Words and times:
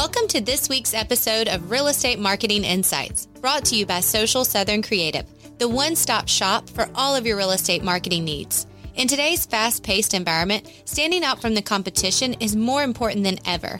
Welcome 0.00 0.28
to 0.28 0.40
this 0.40 0.70
week's 0.70 0.94
episode 0.94 1.46
of 1.46 1.70
Real 1.70 1.88
Estate 1.88 2.18
Marketing 2.18 2.64
Insights, 2.64 3.26
brought 3.42 3.66
to 3.66 3.76
you 3.76 3.84
by 3.84 4.00
Social 4.00 4.46
Southern 4.46 4.80
Creative, 4.80 5.26
the 5.58 5.68
one 5.68 5.94
stop 5.94 6.26
shop 6.26 6.70
for 6.70 6.88
all 6.94 7.14
of 7.14 7.26
your 7.26 7.36
real 7.36 7.50
estate 7.50 7.84
marketing 7.84 8.24
needs. 8.24 8.66
In 8.94 9.08
today's 9.08 9.44
fast 9.44 9.82
paced 9.82 10.14
environment, 10.14 10.72
standing 10.86 11.22
out 11.22 11.42
from 11.42 11.54
the 11.54 11.60
competition 11.60 12.32
is 12.40 12.56
more 12.56 12.82
important 12.82 13.24
than 13.24 13.40
ever. 13.44 13.78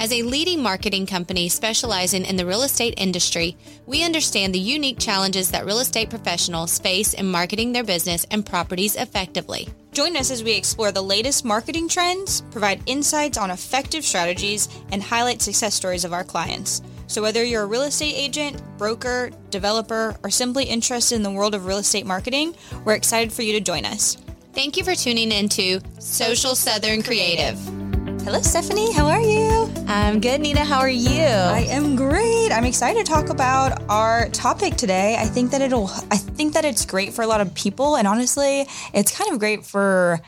As 0.00 0.12
a 0.12 0.22
leading 0.22 0.62
marketing 0.62 1.04
company 1.04 1.50
specializing 1.50 2.24
in 2.24 2.36
the 2.36 2.46
real 2.46 2.62
estate 2.62 2.94
industry, 2.96 3.54
we 3.84 4.02
understand 4.02 4.54
the 4.54 4.58
unique 4.58 4.98
challenges 4.98 5.50
that 5.50 5.66
real 5.66 5.80
estate 5.80 6.08
professionals 6.08 6.78
face 6.78 7.12
in 7.12 7.30
marketing 7.30 7.72
their 7.72 7.84
business 7.84 8.26
and 8.30 8.46
properties 8.46 8.96
effectively. 8.96 9.68
Join 9.92 10.16
us 10.16 10.30
as 10.30 10.42
we 10.42 10.52
explore 10.52 10.90
the 10.90 11.02
latest 11.02 11.44
marketing 11.44 11.86
trends, 11.86 12.40
provide 12.50 12.80
insights 12.86 13.36
on 13.36 13.50
effective 13.50 14.02
strategies, 14.02 14.70
and 14.90 15.02
highlight 15.02 15.42
success 15.42 15.74
stories 15.74 16.06
of 16.06 16.14
our 16.14 16.24
clients. 16.24 16.80
So, 17.06 17.20
whether 17.20 17.44
you're 17.44 17.64
a 17.64 17.66
real 17.66 17.82
estate 17.82 18.14
agent, 18.16 18.62
broker, 18.78 19.30
developer, 19.50 20.16
or 20.22 20.30
simply 20.30 20.64
interested 20.64 21.16
in 21.16 21.22
the 21.22 21.30
world 21.30 21.54
of 21.54 21.66
real 21.66 21.76
estate 21.76 22.06
marketing, 22.06 22.54
we're 22.86 22.94
excited 22.94 23.34
for 23.34 23.42
you 23.42 23.52
to 23.52 23.60
join 23.60 23.84
us. 23.84 24.16
Thank 24.54 24.78
you 24.78 24.84
for 24.84 24.94
tuning 24.94 25.30
into 25.30 25.80
Social 25.98 26.54
Southern 26.54 27.02
Creative. 27.02 27.79
Hello, 28.22 28.40
Stephanie. 28.42 28.92
How 28.92 29.06
are 29.06 29.20
you? 29.22 29.72
I'm 29.88 30.20
good, 30.20 30.42
Nina. 30.42 30.62
How 30.62 30.78
are 30.78 30.90
you? 30.90 31.22
I 31.22 31.66
am 31.70 31.96
great. 31.96 32.52
I'm 32.52 32.64
excited 32.64 33.04
to 33.04 33.10
talk 33.10 33.30
about 33.30 33.82
our 33.88 34.28
topic 34.28 34.76
today. 34.76 35.16
I 35.18 35.24
think 35.24 35.50
that 35.52 35.62
it'll 35.62 35.88
I 36.10 36.18
think 36.18 36.52
that 36.52 36.66
it's 36.66 36.84
great 36.84 37.14
for 37.14 37.22
a 37.22 37.26
lot 37.26 37.40
of 37.40 37.54
people 37.54 37.96
and 37.96 38.06
honestly, 38.06 38.66
it's 38.92 39.16
kind 39.16 39.32
of 39.32 39.38
great 39.38 39.64
for 39.64 40.20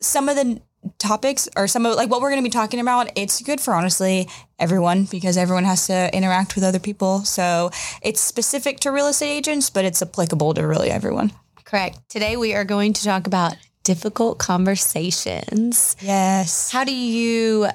some 0.00 0.28
of 0.28 0.34
the 0.34 0.60
topics 0.98 1.48
or 1.56 1.68
some 1.68 1.86
of 1.86 1.94
like 1.94 2.10
what 2.10 2.20
we're 2.20 2.30
going 2.30 2.42
to 2.42 2.46
be 2.46 2.52
talking 2.52 2.80
about. 2.80 3.10
It's 3.14 3.40
good 3.40 3.60
for 3.60 3.72
honestly 3.72 4.28
everyone 4.58 5.04
because 5.04 5.36
everyone 5.36 5.64
has 5.64 5.86
to 5.86 6.14
interact 6.14 6.56
with 6.56 6.64
other 6.64 6.80
people. 6.80 7.20
So, 7.20 7.70
it's 8.02 8.20
specific 8.20 8.80
to 8.80 8.90
real 8.90 9.06
estate 9.06 9.30
agents, 9.36 9.70
but 9.70 9.84
it's 9.84 10.02
applicable 10.02 10.54
to 10.54 10.66
really 10.66 10.90
everyone. 10.90 11.32
Correct. 11.64 12.00
Today 12.08 12.36
we 12.36 12.54
are 12.54 12.64
going 12.64 12.94
to 12.94 13.04
talk 13.04 13.26
about 13.26 13.54
difficult 13.88 14.38
conversations. 14.38 15.96
Yes. 16.02 16.70
How 16.70 16.84
do 16.84 16.94
you 16.94 17.68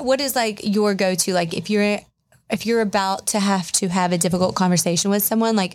what 0.00 0.20
is 0.20 0.34
like 0.36 0.60
your 0.62 0.94
go-to 0.94 1.32
like 1.32 1.54
if 1.54 1.70
you're 1.70 1.98
if 2.50 2.66
you're 2.66 2.80
about 2.80 3.26
to 3.28 3.40
have 3.40 3.70
to 3.72 3.88
have 3.88 4.12
a 4.12 4.18
difficult 4.18 4.54
conversation 4.54 5.10
with 5.10 5.22
someone 5.22 5.56
like 5.56 5.74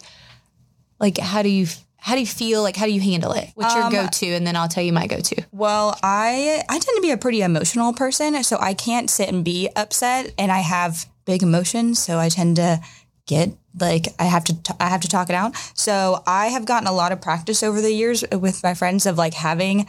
like 1.00 1.18
how 1.18 1.42
do 1.42 1.50
you 1.50 1.66
how 1.98 2.14
do 2.16 2.20
you 2.20 2.28
feel 2.28 2.62
like 2.62 2.76
how 2.76 2.86
do 2.86 2.92
you 2.92 3.02
handle 3.02 3.32
it 3.34 3.50
what's 3.56 3.74
your 3.76 3.86
Um, 3.86 3.92
go-to 3.92 4.28
and 4.28 4.46
then 4.46 4.56
i'll 4.56 4.68
tell 4.68 4.84
you 4.84 4.94
my 4.94 5.08
go-to 5.08 5.38
Well, 5.52 5.98
I 6.04 6.62
I 6.70 6.80
tend 6.80 6.96
to 6.96 7.02
be 7.02 7.12
a 7.12 7.18
pretty 7.18 7.42
emotional 7.42 7.94
person, 7.94 8.44
so 8.44 8.58
I 8.60 8.74
can't 8.74 9.10
sit 9.10 9.30
and 9.30 9.44
be 9.44 9.70
upset, 9.76 10.34
and 10.38 10.52
I 10.52 10.60
have 10.60 11.06
big 11.26 11.42
emotions, 11.44 12.00
so 12.00 12.20
I 12.20 12.30
tend 12.30 12.56
to 12.58 12.80
get 13.28 13.48
like 13.80 14.08
I 14.20 14.26
have 14.26 14.44
to 14.46 14.62
t- 14.62 14.74
I 14.80 14.90
have 14.90 15.02
to 15.02 15.08
talk 15.08 15.30
it 15.30 15.36
out. 15.36 15.56
So 15.74 16.24
I 16.28 16.48
have 16.48 16.66
gotten 16.66 16.88
a 16.88 16.94
lot 16.94 17.12
of 17.12 17.22
practice 17.22 17.64
over 17.64 17.82
the 17.82 17.94
years 17.94 18.24
with 18.32 18.64
my 18.64 18.74
friends 18.74 19.06
of 19.06 19.18
like 19.18 19.34
having 19.34 19.88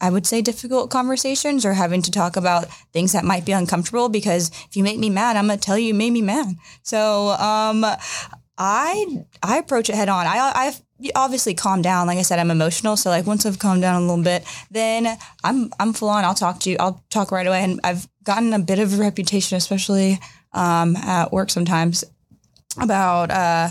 I 0.00 0.10
would 0.10 0.26
say 0.26 0.42
difficult 0.42 0.90
conversations 0.90 1.64
or 1.64 1.72
having 1.72 2.02
to 2.02 2.10
talk 2.10 2.36
about 2.36 2.66
things 2.92 3.12
that 3.12 3.24
might 3.24 3.46
be 3.46 3.52
uncomfortable 3.52 4.08
because 4.08 4.50
if 4.68 4.76
you 4.76 4.82
make 4.82 4.98
me 4.98 5.08
mad, 5.08 5.36
I'm 5.36 5.46
gonna 5.46 5.58
tell 5.58 5.78
you 5.78 5.88
you 5.88 5.94
made 5.94 6.12
me 6.12 6.22
mad. 6.22 6.54
So 6.82 7.30
um, 7.30 7.84
I 8.58 9.24
I 9.42 9.58
approach 9.58 9.88
it 9.88 9.94
head 9.94 10.08
on. 10.08 10.26
I 10.26 10.52
I've 10.54 10.82
obviously 11.14 11.54
calmed 11.54 11.84
down. 11.84 12.06
Like 12.06 12.18
I 12.18 12.22
said, 12.22 12.38
I'm 12.38 12.50
emotional. 12.50 12.96
So 12.96 13.10
like 13.10 13.26
once 13.26 13.46
I've 13.46 13.58
calmed 13.58 13.82
down 13.82 14.02
a 14.02 14.06
little 14.06 14.22
bit, 14.22 14.44
then 14.70 15.18
I'm 15.44 15.70
I'm 15.78 15.92
full 15.92 16.08
on. 16.08 16.24
I'll 16.24 16.34
talk 16.34 16.60
to 16.60 16.70
you. 16.70 16.76
I'll 16.78 17.02
talk 17.10 17.32
right 17.32 17.46
away. 17.46 17.64
And 17.64 17.80
I've 17.82 18.08
gotten 18.22 18.52
a 18.52 18.58
bit 18.58 18.78
of 18.78 18.94
a 18.94 18.96
reputation, 18.96 19.56
especially 19.56 20.18
um, 20.52 20.96
at 20.96 21.32
work 21.32 21.50
sometimes, 21.50 22.04
about 22.80 23.30
uh, 23.30 23.68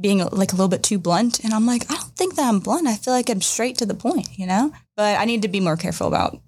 being 0.00 0.18
like 0.18 0.52
a 0.52 0.56
little 0.56 0.68
bit 0.68 0.82
too 0.82 0.98
blunt. 0.98 1.42
And 1.44 1.52
I'm 1.52 1.66
like, 1.66 1.90
I 1.90 1.94
don't 1.94 2.16
think 2.16 2.36
that 2.36 2.46
I'm 2.48 2.60
blunt. 2.60 2.86
I 2.86 2.94
feel 2.96 3.14
like 3.14 3.30
I'm 3.30 3.40
straight 3.40 3.78
to 3.78 3.86
the 3.86 3.94
point, 3.94 4.28
you 4.38 4.46
know. 4.46 4.72
But 4.96 5.18
I 5.18 5.24
need 5.24 5.42
to 5.42 5.48
be 5.48 5.60
more 5.60 5.76
careful 5.76 6.06
about. 6.06 6.40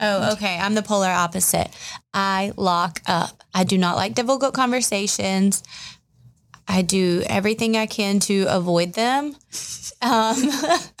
oh 0.00 0.32
okay 0.32 0.58
i'm 0.60 0.74
the 0.74 0.82
polar 0.82 1.08
opposite 1.08 1.68
i 2.12 2.52
lock 2.56 3.00
up 3.06 3.44
i 3.54 3.62
do 3.62 3.78
not 3.78 3.94
like 3.94 4.12
difficult 4.14 4.52
conversations 4.52 5.62
i 6.66 6.82
do 6.82 7.22
everything 7.26 7.76
i 7.76 7.86
can 7.86 8.18
to 8.18 8.44
avoid 8.48 8.92
them 8.94 9.36
um, 10.02 10.36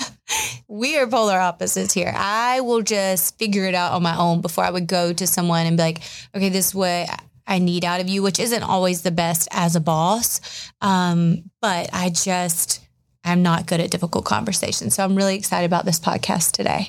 we 0.68 0.96
are 0.96 1.08
polar 1.08 1.36
opposites 1.40 1.92
here 1.92 2.14
i 2.16 2.60
will 2.60 2.82
just 2.82 3.36
figure 3.36 3.64
it 3.64 3.74
out 3.74 3.90
on 3.92 4.02
my 4.02 4.16
own 4.16 4.40
before 4.40 4.62
i 4.62 4.70
would 4.70 4.86
go 4.86 5.12
to 5.12 5.26
someone 5.26 5.66
and 5.66 5.76
be 5.76 5.82
like 5.82 6.00
okay 6.36 6.48
this 6.48 6.68
is 6.68 6.74
what 6.74 7.08
I 7.46 7.58
need 7.58 7.84
out 7.84 8.00
of 8.00 8.08
you, 8.08 8.22
which 8.22 8.38
isn't 8.38 8.62
always 8.62 9.02
the 9.02 9.10
best 9.10 9.48
as 9.52 9.76
a 9.76 9.80
boss. 9.80 10.40
Um, 10.80 11.50
but 11.60 11.90
I 11.92 12.10
just, 12.10 12.80
I'm 13.22 13.42
not 13.42 13.66
good 13.66 13.80
at 13.80 13.90
difficult 13.90 14.24
conversations. 14.24 14.94
So 14.94 15.04
I'm 15.04 15.14
really 15.14 15.36
excited 15.36 15.66
about 15.66 15.84
this 15.84 16.00
podcast 16.00 16.52
today. 16.52 16.88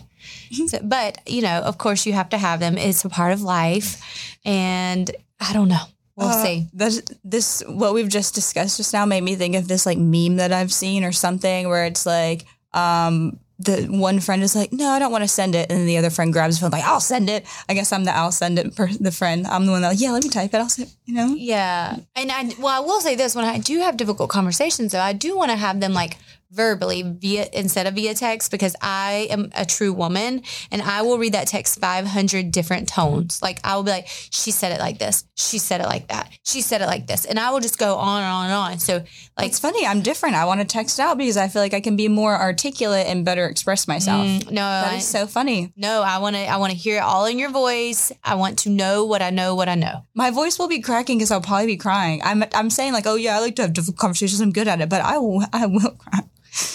So, 0.67 0.79
but, 0.83 1.19
you 1.27 1.41
know, 1.41 1.59
of 1.59 1.77
course, 1.77 2.05
you 2.05 2.13
have 2.13 2.29
to 2.29 2.37
have 2.37 2.59
them. 2.59 2.77
It's 2.77 3.05
a 3.05 3.09
part 3.09 3.33
of 3.33 3.41
life. 3.41 4.37
And 4.45 5.11
I 5.39 5.53
don't 5.53 5.67
know. 5.67 5.83
We'll 6.15 6.29
Uh, 6.29 6.43
see. 6.43 6.67
This, 6.73 7.01
this, 7.23 7.61
what 7.67 7.93
we've 7.93 8.09
just 8.09 8.33
discussed 8.33 8.77
just 8.77 8.93
now 8.93 9.05
made 9.05 9.23
me 9.23 9.35
think 9.35 9.55
of 9.55 9.67
this 9.67 9.85
like 9.85 9.97
meme 9.97 10.37
that 10.37 10.53
I've 10.53 10.71
seen 10.73 11.03
or 11.03 11.11
something 11.11 11.67
where 11.67 11.85
it's 11.85 12.05
like, 12.05 12.45
um, 12.73 13.39
the 13.57 13.85
one 13.89 14.19
friend 14.19 14.43
is 14.43 14.55
like, 14.55 14.73
no, 14.73 14.89
I 14.89 14.99
don't 14.99 15.11
want 15.11 15.23
to 15.23 15.27
send 15.27 15.55
it. 15.55 15.71
And 15.71 15.87
the 15.87 15.97
other 15.97 16.09
friend 16.09 16.33
grabs 16.33 16.57
the 16.57 16.61
phone, 16.61 16.71
like, 16.71 16.83
I'll 16.83 16.99
send 16.99 17.29
it. 17.29 17.45
I 17.69 17.73
guess 17.73 17.93
I'm 17.93 18.03
the 18.03 18.15
I'll 18.15 18.31
send 18.31 18.59
it 18.59 18.75
per 18.75 18.87
the 18.87 19.11
friend. 19.11 19.47
I'm 19.47 19.65
the 19.65 19.71
one 19.71 19.81
that, 19.81 19.89
like, 19.89 20.01
yeah, 20.01 20.11
let 20.11 20.23
me 20.23 20.29
type 20.29 20.53
it. 20.53 20.57
I'll 20.57 20.69
send 20.69 20.93
you 21.05 21.13
know? 21.13 21.33
Yeah. 21.35 21.97
And 22.15 22.31
I, 22.31 22.51
well, 22.59 22.75
I 22.75 22.85
will 22.85 23.01
say 23.01 23.15
this 23.15 23.35
when 23.35 23.45
I 23.45 23.59
do 23.59 23.79
have 23.79 23.97
difficult 23.97 24.29
conversations, 24.29 24.91
though, 24.91 24.99
I 24.99 25.13
do 25.13 25.37
want 25.37 25.51
to 25.51 25.57
have 25.57 25.79
them 25.79 25.93
like 25.93 26.17
verbally 26.55 27.01
via 27.03 27.47
instead 27.53 27.85
of 27.87 27.93
via 27.95 28.13
text 28.13 28.49
because 28.51 28.75
I 28.81 29.27
am 29.29 29.51
a 29.55 29.65
true 29.65 29.93
woman 29.93 30.41
and 30.71 30.81
I 30.81 31.01
will 31.01 31.17
read 31.17 31.33
that 31.33 31.47
text 31.47 31.79
500 31.79 32.51
different 32.51 32.87
tones. 32.87 33.41
Like 33.41 33.59
I 33.63 33.75
will 33.75 33.83
be 33.83 33.91
like, 33.91 34.07
she 34.07 34.51
said 34.51 34.71
it 34.71 34.79
like 34.79 34.97
this. 34.97 35.25
She 35.35 35.57
said 35.57 35.81
it 35.81 35.85
like 35.87 36.07
that. 36.07 36.29
She 36.43 36.61
said 36.61 36.81
it 36.81 36.85
like 36.87 37.07
this. 37.07 37.25
And 37.25 37.37
I 37.39 37.51
will 37.51 37.59
just 37.59 37.77
go 37.77 37.95
on 37.95 38.21
and 38.23 38.31
on 38.31 38.45
and 38.45 38.53
on. 38.53 38.79
So 38.79 39.03
like, 39.37 39.47
It's 39.49 39.59
funny. 39.59 39.85
I'm 39.85 40.01
different. 40.01 40.35
I 40.35 40.45
want 40.45 40.61
to 40.61 40.65
text 40.65 40.99
out 40.99 41.17
because 41.17 41.37
I 41.37 41.47
feel 41.49 41.61
like 41.61 41.73
I 41.73 41.81
can 41.81 41.95
be 41.97 42.07
more 42.07 42.35
articulate 42.35 43.07
and 43.07 43.25
better 43.25 43.45
express 43.45 43.87
myself. 43.87 44.25
mm, 44.25 44.45
no, 44.51 44.61
That 44.61 44.93
I, 44.93 44.95
is 44.95 45.07
so 45.07 45.27
funny. 45.27 45.73
no, 45.75 46.01
I 46.03 46.19
want 46.19 46.35
to, 46.37 46.45
I 46.47 46.57
want 46.57 46.71
to 46.71 46.77
hear 46.77 46.97
it 46.97 47.03
all 47.03 47.25
in 47.25 47.37
your 47.37 47.49
voice. 47.51 48.11
I 48.23 48.35
want 48.35 48.59
to 48.59 48.69
know 48.69 49.03
what 49.05 49.21
I 49.21 49.29
know, 49.29 49.55
what 49.55 49.67
I 49.67 49.75
know. 49.75 50.05
My 50.13 50.31
voice 50.31 50.57
will 50.57 50.67
be 50.69 50.79
cracking 50.79 51.17
because 51.17 51.31
I'll 51.31 51.41
probably 51.41 51.65
be 51.67 51.77
crying. 51.77 52.21
I'm, 52.23 52.43
I'm 52.53 52.69
saying 52.69 52.93
like, 52.93 53.05
oh 53.07 53.15
yeah, 53.15 53.35
I 53.35 53.39
like 53.41 53.55
to 53.57 53.63
have 53.63 53.73
difficult 53.73 53.97
conversations. 53.97 54.39
I'm 54.39 54.51
good 54.53 54.67
at 54.67 54.79
it, 54.81 54.89
but 54.89 55.01
I 55.01 55.17
will, 55.17 55.43
I 55.53 55.65
will 55.65 55.91
cry. 55.91 56.21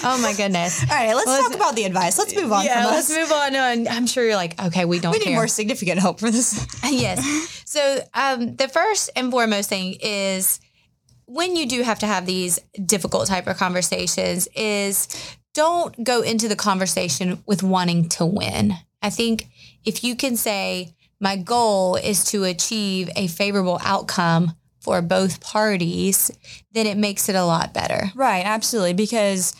Oh 0.04 0.18
my 0.20 0.32
goodness. 0.34 0.82
All 0.90 0.96
right, 0.96 1.14
let's 1.14 1.26
Well, 1.26 1.42
talk 1.42 1.54
about 1.54 1.74
the 1.76 1.84
advice. 1.84 2.18
Let's 2.18 2.34
move 2.34 2.52
on 2.52 2.64
yeah, 2.64 2.86
let's 2.86 3.10
us. 3.10 3.16
move 3.16 3.32
on. 3.32 3.54
And 3.54 3.88
I'm 3.88 4.06
sure 4.06 4.24
you're 4.24 4.36
like, 4.36 4.60
okay, 4.62 4.84
we 4.84 4.98
don't 4.98 5.12
We 5.12 5.18
need 5.18 5.24
care. 5.26 5.34
more 5.34 5.48
significant 5.48 6.00
help 6.00 6.20
for 6.20 6.30
this. 6.30 6.66
yes. 6.90 7.62
So 7.64 8.00
um, 8.14 8.56
the 8.56 8.68
first 8.68 9.10
and 9.16 9.30
foremost 9.30 9.68
thing 9.68 9.96
is 10.00 10.60
when 11.26 11.56
you 11.56 11.66
do 11.66 11.82
have 11.82 11.98
to 12.00 12.06
have 12.06 12.26
these 12.26 12.58
difficult 12.84 13.26
type 13.26 13.46
of 13.46 13.56
conversations 13.56 14.48
is 14.54 15.08
don't 15.54 16.02
go 16.04 16.22
into 16.22 16.48
the 16.48 16.56
conversation 16.56 17.42
with 17.46 17.62
wanting 17.62 18.08
to 18.10 18.26
win. 18.26 18.74
I 19.02 19.10
think 19.10 19.46
if 19.84 20.04
you 20.04 20.14
can 20.16 20.36
say 20.36 20.94
my 21.20 21.36
goal 21.36 21.96
is 21.96 22.24
to 22.32 22.44
achieve 22.44 23.08
a 23.16 23.26
favorable 23.28 23.78
outcome 23.82 24.52
for 24.80 25.02
both 25.02 25.40
parties, 25.40 26.30
then 26.72 26.86
it 26.86 26.96
makes 26.96 27.28
it 27.28 27.34
a 27.34 27.44
lot 27.44 27.74
better. 27.74 28.10
Right, 28.14 28.44
absolutely. 28.44 28.94
Because 28.94 29.54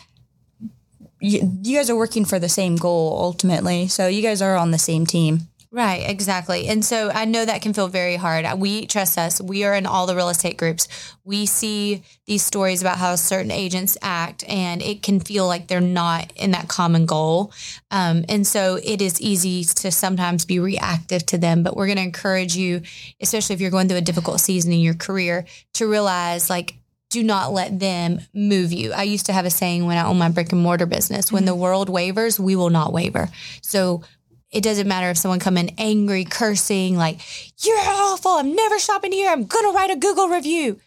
you, 1.21 1.75
guys 1.75 1.89
are 1.89 1.95
working 1.95 2.25
for 2.25 2.39
the 2.39 2.49
same 2.49 2.75
goal 2.75 3.17
ultimately. 3.21 3.87
So 3.87 4.07
you 4.07 4.21
guys 4.21 4.41
are 4.41 4.57
on 4.57 4.71
the 4.71 4.79
same 4.79 5.05
team. 5.05 5.41
Right, 5.73 6.09
exactly. 6.09 6.67
And 6.67 6.83
so 6.83 7.11
I 7.11 7.23
know 7.23 7.45
that 7.45 7.61
can 7.61 7.71
feel 7.73 7.87
very 7.87 8.17
hard. 8.17 8.45
We 8.59 8.87
trust 8.87 9.17
us. 9.17 9.39
We 9.39 9.63
are 9.63 9.73
in 9.73 9.85
all 9.85 10.05
the 10.05 10.17
real 10.17 10.27
estate 10.27 10.57
groups. 10.57 10.89
We 11.23 11.45
see 11.45 12.03
these 12.25 12.43
stories 12.43 12.81
about 12.81 12.97
how 12.97 13.15
certain 13.15 13.51
agents 13.51 13.97
act, 14.01 14.43
and 14.49 14.81
it 14.81 15.01
can 15.01 15.21
feel 15.21 15.47
like 15.47 15.67
they're 15.67 15.79
not 15.79 16.33
in 16.35 16.51
that 16.51 16.67
common 16.67 17.05
goal. 17.05 17.53
Um, 17.89 18.25
and 18.27 18.45
so 18.45 18.79
it 18.83 19.01
is 19.01 19.21
easy 19.21 19.63
to 19.63 19.91
sometimes 19.91 20.43
be 20.43 20.59
reactive 20.59 21.25
to 21.27 21.37
them. 21.37 21.63
But 21.63 21.77
we're 21.77 21.87
going 21.87 21.99
to 21.99 22.03
encourage 22.03 22.57
you, 22.57 22.81
especially 23.21 23.53
if 23.53 23.61
you're 23.61 23.71
going 23.71 23.87
through 23.87 23.99
a 23.99 24.01
difficult 24.01 24.41
season 24.41 24.73
in 24.73 24.81
your 24.81 24.95
career, 24.95 25.45
to 25.75 25.87
realize 25.87 26.49
like, 26.49 26.75
do 27.11 27.23
not 27.23 27.51
let 27.51 27.79
them 27.79 28.21
move 28.33 28.71
you. 28.71 28.93
I 28.93 29.03
used 29.03 29.27
to 29.27 29.33
have 29.33 29.45
a 29.45 29.49
saying 29.49 29.85
when 29.85 29.97
I 29.97 30.05
owned 30.05 30.17
my 30.17 30.29
brick 30.29 30.51
and 30.51 30.61
mortar 30.61 30.85
business 30.85 31.31
when 31.31 31.45
the 31.45 31.51
mm-hmm. 31.51 31.61
world 31.61 31.89
wavers, 31.89 32.39
we 32.39 32.55
will 32.55 32.69
not 32.69 32.93
waver. 32.93 33.29
So 33.61 34.01
it 34.49 34.63
doesn't 34.63 34.87
matter 34.87 35.09
if 35.09 35.17
someone 35.17 35.39
come 35.39 35.57
in 35.57 35.71
angry, 35.77 36.23
cursing, 36.23 36.97
like, 36.97 37.19
you're 37.63 37.77
awful. 37.77 38.31
I'm 38.31 38.55
never 38.55 38.79
shopping 38.79 39.11
here. 39.11 39.29
I'm 39.29 39.45
going 39.45 39.65
to 39.65 39.75
write 39.75 39.91
a 39.91 39.97
Google 39.97 40.29
review. 40.29 40.79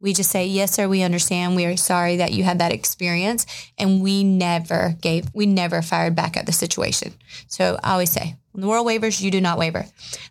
We 0.00 0.12
just 0.12 0.30
say, 0.30 0.46
yes, 0.46 0.72
sir, 0.72 0.88
we 0.88 1.02
understand. 1.02 1.56
We 1.56 1.64
are 1.64 1.76
sorry 1.76 2.16
that 2.16 2.32
you 2.32 2.44
had 2.44 2.60
that 2.60 2.72
experience. 2.72 3.46
And 3.76 4.00
we 4.00 4.22
never 4.22 4.96
gave, 5.00 5.26
we 5.34 5.46
never 5.46 5.82
fired 5.82 6.14
back 6.14 6.36
at 6.36 6.46
the 6.46 6.52
situation. 6.52 7.14
So 7.48 7.78
I 7.82 7.92
always 7.92 8.10
say, 8.10 8.36
the 8.56 8.66
world 8.66 8.86
wavers, 8.86 9.20
you 9.20 9.30
do 9.30 9.40
not 9.40 9.58
waver. 9.58 9.86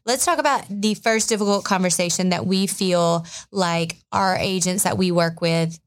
Let's 0.05 0.25
talk 0.25 0.39
about 0.39 0.65
the 0.69 0.95
first 0.95 1.29
difficult 1.29 1.63
conversation 1.63 2.29
that 2.29 2.45
we 2.45 2.67
feel 2.67 3.25
like 3.51 3.97
our 4.11 4.35
agents 4.35 4.83
that 4.83 4.97
we 4.97 5.11
work 5.11 5.41
with 5.41 5.79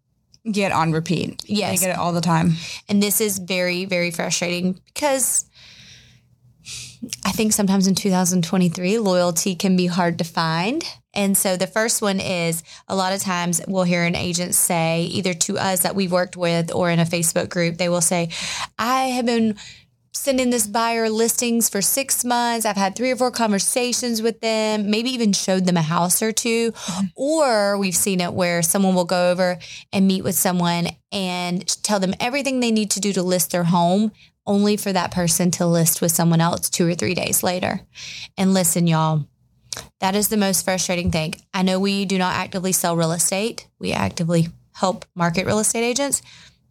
Get 0.51 0.73
on 0.73 0.93
repeat. 0.93 1.43
Yes. 1.47 1.81
They 1.81 1.87
get 1.87 1.93
it 1.95 1.99
all 1.99 2.13
the 2.13 2.21
time. 2.21 2.55
And 2.89 3.03
this 3.03 3.21
is 3.21 3.39
very, 3.39 3.85
very 3.85 4.11
frustrating 4.11 4.81
because 4.87 5.45
I 7.25 7.33
think 7.33 7.53
sometimes 7.53 7.87
in 7.87 7.95
2023, 7.95 8.99
loyalty 8.99 9.55
can 9.55 9.77
be 9.77 9.87
hard 9.87 10.19
to 10.19 10.25
find. 10.25 10.83
And 11.13 11.37
so 11.37 11.57
the 11.57 11.67
first 11.67 12.01
one 12.01 12.21
is 12.21 12.63
a 12.87 12.97
lot 12.97 13.13
of 13.13 13.21
times 13.21 13.61
we'll 13.69 13.85
hear 13.85 14.05
an 14.05 14.15
agent 14.15 14.55
say, 14.55 15.03
either 15.03 15.35
to 15.35 15.59
us 15.59 15.81
that 15.81 15.95
we've 15.95 16.13
worked 16.13 16.37
with 16.37 16.73
or 16.73 16.91
in 16.91 16.99
a 16.99 17.05
Facebook 17.05 17.51
group, 17.51 17.77
they 17.77 17.89
will 17.89 18.01
say, 18.01 18.31
I 18.79 19.07
have 19.07 19.27
been 19.27 19.57
sending 20.19 20.51
this 20.51 20.67
buyer 20.67 21.09
listings 21.09 21.69
for 21.69 21.81
six 21.81 22.25
months. 22.25 22.67
I've 22.67 22.77
had 22.77 22.97
three 22.97 23.11
or 23.11 23.17
four 23.17 23.31
conversations 23.31 24.21
with 24.21 24.41
them, 24.41 24.91
maybe 24.91 25.11
even 25.11 25.33
showed 25.33 25.65
them 25.65 25.77
a 25.77 25.83
house 25.83 26.23
or 26.23 26.33
2 26.33 26.73
Or 27.15 27.79
we've 27.79 27.95
seen 27.95 28.21
it 28.21 28.33
where 28.33 28.63
someone 28.63 28.95
will 28.95 29.05
go 29.05 29.31
over 29.31 29.59
and 29.93 30.09
meet 30.09 30.25
with 30.25 30.35
someone 30.35 30.89
and 31.13 31.67
tell 31.83 32.01
them 32.01 32.15
everything 32.21 32.61
they 32.61 32.71
need 32.71 32.91
to 32.93 33.01
do 33.01 33.13
to 33.13 33.23
list 33.23 33.53
their 33.53 33.65
home, 33.65 34.13
only 34.47 34.77
for 34.77 34.93
that 34.93 35.13
person 35.13 35.51
to 35.53 35.67
list 35.67 36.01
with 36.01 36.13
someone 36.13 36.41
else 36.41 36.69
two 36.69 36.87
or 36.87 36.95
three 36.95 37.15
days 37.15 37.43
later. 37.43 37.81
And 38.37 38.53
listen, 38.55 38.87
y'all. 38.87 39.25
That 40.01 40.17
is 40.17 40.29
the 40.29 40.37
most 40.37 40.65
frustrating 40.65 41.13
thing. 41.13 41.35
I 41.55 41.63
know 41.63 41.79
we 41.79 42.05
do 42.05 42.19
not 42.19 42.35
actively 42.35 42.73
sell 42.73 42.97
real 42.97 43.13
estate. 43.13 43.69
We 43.79 43.93
actively 43.93 44.49
help 44.75 45.05
market 45.15 45.47
real 45.47 45.59
estate 45.59 45.85
agents, 45.85 46.23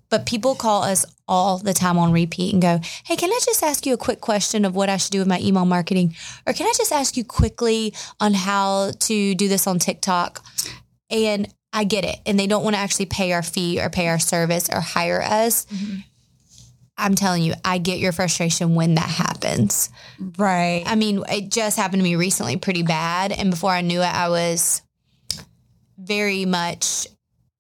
but 0.10 0.26
people 0.26 0.56
call 0.56 0.84
us 0.84 1.06
all 1.28 1.58
the 1.58 1.74
time 1.74 1.98
on 1.98 2.12
repeat 2.12 2.54
and 2.54 2.62
go, 2.62 2.80
Hey, 3.06 3.16
can 3.16 3.30
I 3.30 3.40
just 3.44 3.64
ask 3.64 3.86
you 3.86 3.94
a 3.94 3.98
quick 3.98 4.22
question 4.22 4.66
of 4.66 4.76
what 4.76 4.90
I 4.90 4.98
should 4.98 5.12
do 5.12 5.20
with 5.20 5.28
my 5.28 5.40
email 5.40 5.66
marketing? 5.66 6.16
Or 6.46 6.54
can 6.54 6.66
I 6.68 6.74
just 6.78 6.92
ask 6.92 7.18
you 7.18 7.26
quickly 7.26 7.94
on 8.20 8.34
how 8.34 8.92
to 9.00 9.36
do 9.36 9.48
this 9.48 9.68
on 9.68 9.80
TikTok? 9.80 10.44
And 11.10 11.54
I 11.74 11.84
get 11.84 12.06
it. 12.06 12.18
And 12.26 12.40
they 12.40 12.48
don't 12.48 12.64
want 12.64 12.76
to 12.76 12.80
actually 12.80 13.08
pay 13.08 13.34
our 13.34 13.44
fee 13.44 13.82
or 13.82 13.90
pay 13.90 14.08
our 14.08 14.20
service 14.20 14.70
or 14.72 14.80
hire 14.80 15.22
us. 15.22 15.66
Mm-hmm. 15.66 16.00
I'm 17.00 17.14
telling 17.14 17.44
you, 17.44 17.54
I 17.64 17.78
get 17.78 18.00
your 18.00 18.12
frustration 18.12 18.74
when 18.74 18.96
that 18.96 19.08
happens. 19.08 19.92
Right. 20.38 20.84
I 20.88 20.96
mean, 20.96 21.24
it 21.30 21.52
just 21.52 21.78
happened 21.78 22.00
to 22.00 22.04
me 22.04 22.16
recently 22.16 22.58
pretty 22.58 22.82
bad. 22.82 23.32
And 23.32 23.52
before 23.52 23.72
I 23.72 23.82
knew 23.82 24.02
it, 24.02 24.06
I 24.06 24.30
was 24.30 24.82
very 25.98 26.46
much 26.46 27.08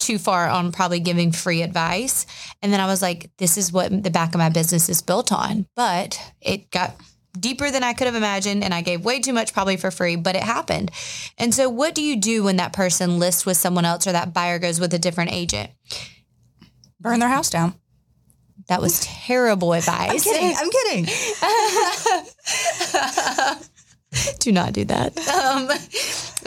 too 0.07 0.17
far 0.17 0.47
on 0.47 0.71
probably 0.71 1.01
giving 1.01 1.33
free 1.33 1.61
advice. 1.61 2.25
And 2.61 2.71
then 2.71 2.79
I 2.79 2.85
was 2.85 3.01
like, 3.01 3.29
this 3.37 3.57
is 3.57 3.73
what 3.73 3.91
the 4.03 4.09
back 4.09 4.33
of 4.33 4.39
my 4.39 4.47
business 4.47 4.87
is 4.87 5.01
built 5.01 5.33
on. 5.33 5.67
But 5.75 6.33
it 6.39 6.71
got 6.71 6.95
deeper 7.37 7.69
than 7.69 7.83
I 7.83 7.91
could 7.91 8.07
have 8.07 8.15
imagined. 8.15 8.63
And 8.63 8.73
I 8.73 8.81
gave 8.81 9.03
way 9.03 9.19
too 9.19 9.33
much 9.33 9.53
probably 9.53 9.75
for 9.75 9.91
free, 9.91 10.15
but 10.15 10.37
it 10.37 10.43
happened. 10.43 10.91
And 11.37 11.53
so, 11.53 11.67
what 11.67 11.93
do 11.93 12.01
you 12.01 12.15
do 12.15 12.45
when 12.45 12.55
that 12.55 12.71
person 12.71 13.19
lists 13.19 13.45
with 13.45 13.57
someone 13.57 13.83
else 13.83 14.07
or 14.07 14.13
that 14.13 14.33
buyer 14.33 14.59
goes 14.59 14.79
with 14.79 14.93
a 14.93 14.99
different 14.99 15.33
agent? 15.33 15.71
Burn 17.01 17.19
their 17.19 17.27
house 17.27 17.49
down. 17.49 17.75
That 18.69 18.81
was 18.81 19.01
terrible 19.01 19.73
advice. 19.73 20.25
I'm 20.25 20.69
kidding. 20.69 21.05
do 24.39 24.51
not 24.51 24.73
do 24.73 24.85
that. 24.85 25.17
Um, 25.27 25.69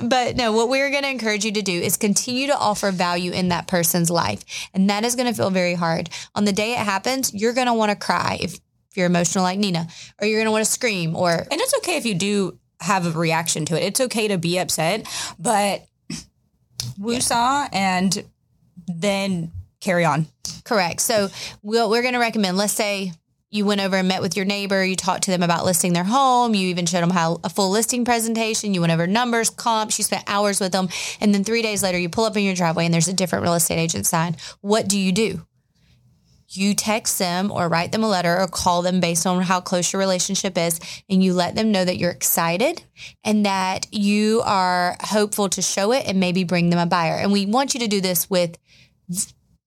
but 0.08 0.37
no, 0.37 0.52
what 0.52 0.69
we're 0.69 0.90
going 0.90 1.02
to 1.02 1.11
encourage 1.11 1.44
you 1.44 1.52
to 1.52 1.62
do 1.62 1.72
is 1.72 1.96
continue 1.96 2.46
to 2.49 2.56
offer 2.56 2.90
value 2.90 3.32
in 3.32 3.49
that 3.49 3.67
person's 3.67 4.11
life. 4.11 4.44
And 4.75 4.88
that 4.90 5.05
is 5.05 5.14
going 5.14 5.28
to 5.28 5.34
feel 5.34 5.50
very 5.50 5.75
hard. 5.75 6.11
On 6.34 6.44
the 6.44 6.52
day 6.52 6.72
it 6.72 6.78
happens, 6.78 7.34
you're 7.34 7.52
going 7.52 7.67
to 7.67 7.75
want 7.75 7.90
to 7.90 7.96
cry 7.96 8.38
if, 8.40 8.55
if 8.55 8.96
you're 8.96 9.06
emotional 9.06 9.44
like 9.44 9.58
Nina, 9.58 9.88
or 10.20 10.26
you're 10.26 10.38
going 10.38 10.46
to 10.46 10.52
want 10.52 10.64
to 10.64 10.70
scream 10.70 11.17
or 11.17 11.31
And 11.31 11.61
it's 11.61 11.75
okay 11.78 11.96
if 11.96 12.06
you 12.06 12.14
do 12.14 12.58
have 12.81 13.06
a 13.06 13.11
reaction 13.19 13.67
to 13.67 13.76
it. 13.76 13.84
It's 13.84 14.00
okay 14.00 14.28
to 14.28 14.38
be 14.38 14.58
upset, 14.58 15.06
but 15.38 15.87
woosah 16.99 17.69
and 17.73 18.25
then 18.87 19.52
carry 19.81 20.05
on. 20.05 20.26
correct. 20.64 21.00
So 21.00 21.28
we'll, 21.62 21.90
we're 21.90 22.02
going 22.02 22.14
to 22.14 22.20
recommend, 22.20 22.56
let's 22.56 22.73
say 22.73 23.12
you 23.50 23.64
went 23.64 23.81
over 23.81 23.97
and 23.97 24.08
met 24.08 24.23
with 24.23 24.37
your 24.37 24.47
neighbor, 24.47 24.85
you 24.85 24.94
talked 24.94 25.25
to 25.25 25.31
them 25.31 25.43
about 25.43 25.64
listing 25.64 25.93
their 25.93 26.05
home, 26.05 26.55
you 26.55 26.69
even 26.69 26.87
showed 26.87 27.02
them 27.02 27.11
how 27.11 27.41
a 27.43 27.49
full 27.49 27.70
listing 27.70 28.05
presentation, 28.05 28.75
you 28.75 28.81
went 28.81 28.93
over 28.93 29.06
numbers, 29.06 29.50
comps, 29.50 29.99
you 29.99 30.05
spent 30.05 30.25
hours 30.26 30.61
with 30.61 30.73
them. 30.73 30.88
And 31.20 31.35
then 31.35 31.43
three 31.43 31.62
days 31.62 31.82
later, 31.82 31.99
you 31.99 32.08
pull 32.08 32.25
up 32.25 32.37
in 32.37 32.44
your 32.44 32.55
driveway 32.55 32.85
and 32.85 32.94
there's 32.94 33.08
a 33.08 33.12
different 33.12 33.43
real 33.43 33.55
estate 33.55 33.79
agent 33.79 34.06
sign. 34.06 34.37
What 34.61 34.88
do 34.88 34.99
you 34.99 35.12
do? 35.12 35.47
you 36.52 36.75
text 36.75 37.19
them 37.19 37.50
or 37.50 37.69
write 37.69 37.93
them 37.93 38.02
a 38.02 38.08
letter 38.08 38.37
or 38.38 38.49
call 38.49 38.82
them 38.82 39.00
based 39.00 39.26
on 39.26 39.41
how 39.43 39.61
close 39.61 39.93
your 39.93 40.00
relationship 40.00 40.58
is 40.58 40.81
and 41.08 41.23
you 41.23 41.32
let 41.32 41.55
them 41.55 41.70
know 41.70 41.85
that 41.85 41.97
you're 41.97 42.11
excited 42.11 42.82
and 43.25 43.47
that 43.47 43.87
you 43.93 44.43
are 44.44 44.97
hopeful 45.00 45.49
to 45.49 45.62
show 45.62 45.93
it 45.93 46.06
and 46.06 46.19
maybe 46.19 46.43
bring 46.43 46.70
them 46.70 46.79
a 46.79 46.87
buyer. 46.87 47.14
And 47.14 47.31
we 47.31 47.47
want 47.47 47.75
you 47.75 47.81
to 47.81 47.87
do 47.87 48.00
this 48.00 48.29
with 48.29 48.58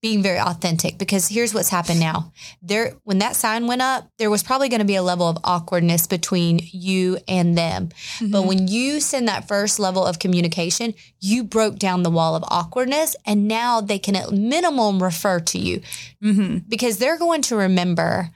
being 0.04 0.22
very 0.22 0.38
authentic 0.38 0.98
because 0.98 1.28
here's 1.28 1.54
what's 1.54 1.70
happened 1.70 1.98
now. 1.98 2.30
There 2.60 2.92
when 3.04 3.20
that 3.20 3.36
sign 3.36 3.66
went 3.66 3.80
up, 3.80 4.10
there 4.18 4.30
was 4.30 4.42
probably 4.42 4.68
going 4.68 4.80
to 4.80 4.84
be 4.84 4.96
a 4.96 5.02
level 5.02 5.26
of 5.26 5.38
awkwardness 5.42 6.06
between 6.06 6.60
you 6.62 7.16
and 7.26 7.56
them. 7.56 7.88
But 8.20 8.26
mm-hmm. 8.26 8.46
when 8.46 8.68
you 8.68 9.00
send 9.00 9.28
that 9.28 9.48
first 9.48 9.80
level 9.80 10.04
of 10.04 10.18
communication, 10.18 10.92
you 11.20 11.42
broke 11.42 11.78
down 11.78 12.02
the 12.02 12.10
wall 12.10 12.36
of 12.36 12.44
awkwardness 12.48 13.16
and 13.24 13.48
now 13.48 13.80
they 13.80 13.98
can 13.98 14.14
at 14.14 14.30
minimum 14.30 15.02
refer 15.02 15.40
to 15.40 15.58
you 15.58 15.80
mm-hmm. 16.22 16.58
because 16.68 16.98
they're 16.98 17.18
going 17.18 17.40
to 17.40 17.56
remember 17.56 18.28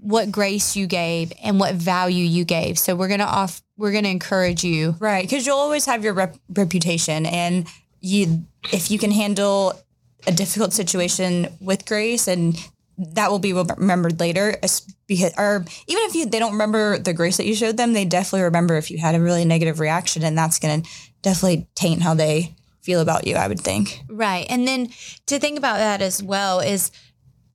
what 0.00 0.32
grace 0.32 0.74
you 0.74 0.88
gave 0.88 1.32
and 1.44 1.60
what 1.60 1.76
value 1.76 2.24
you 2.24 2.44
gave. 2.44 2.76
So 2.76 2.96
we're 2.96 3.06
going 3.06 3.20
to 3.20 3.26
off 3.26 3.62
we're 3.76 3.92
going 3.92 4.02
to 4.02 4.10
encourage 4.10 4.64
you. 4.64 4.96
Right, 4.98 5.22
because 5.22 5.46
you'll 5.46 5.58
always 5.58 5.86
have 5.86 6.02
your 6.02 6.14
rep- 6.14 6.38
reputation, 6.48 7.24
and 7.24 7.68
you 8.00 8.46
if 8.72 8.90
you 8.90 8.98
can 8.98 9.12
handle 9.12 9.80
a 10.26 10.32
difficult 10.32 10.72
situation 10.72 11.48
with 11.60 11.86
grace, 11.86 12.28
and 12.28 12.56
that 12.98 13.30
will 13.30 13.38
be 13.38 13.52
remembered 13.52 14.20
later. 14.20 14.56
Because, 15.06 15.32
or 15.38 15.64
even 15.86 16.04
if 16.04 16.14
you 16.14 16.26
they 16.26 16.38
don't 16.38 16.52
remember 16.52 16.98
the 16.98 17.12
grace 17.12 17.36
that 17.36 17.46
you 17.46 17.54
showed 17.54 17.76
them, 17.76 17.92
they 17.92 18.04
definitely 18.04 18.42
remember 18.42 18.76
if 18.76 18.90
you 18.90 18.98
had 18.98 19.14
a 19.14 19.20
really 19.20 19.44
negative 19.44 19.80
reaction, 19.80 20.22
and 20.22 20.36
that's 20.36 20.58
going 20.58 20.82
to 20.82 20.88
definitely 21.22 21.68
taint 21.74 22.02
how 22.02 22.14
they 22.14 22.54
feel 22.82 23.00
about 23.00 23.26
you. 23.26 23.36
I 23.36 23.48
would 23.48 23.60
think. 23.60 24.00
Right. 24.08 24.46
And 24.48 24.66
then 24.66 24.90
to 25.26 25.38
think 25.38 25.58
about 25.58 25.78
that 25.78 26.02
as 26.02 26.22
well 26.22 26.60
is 26.60 26.90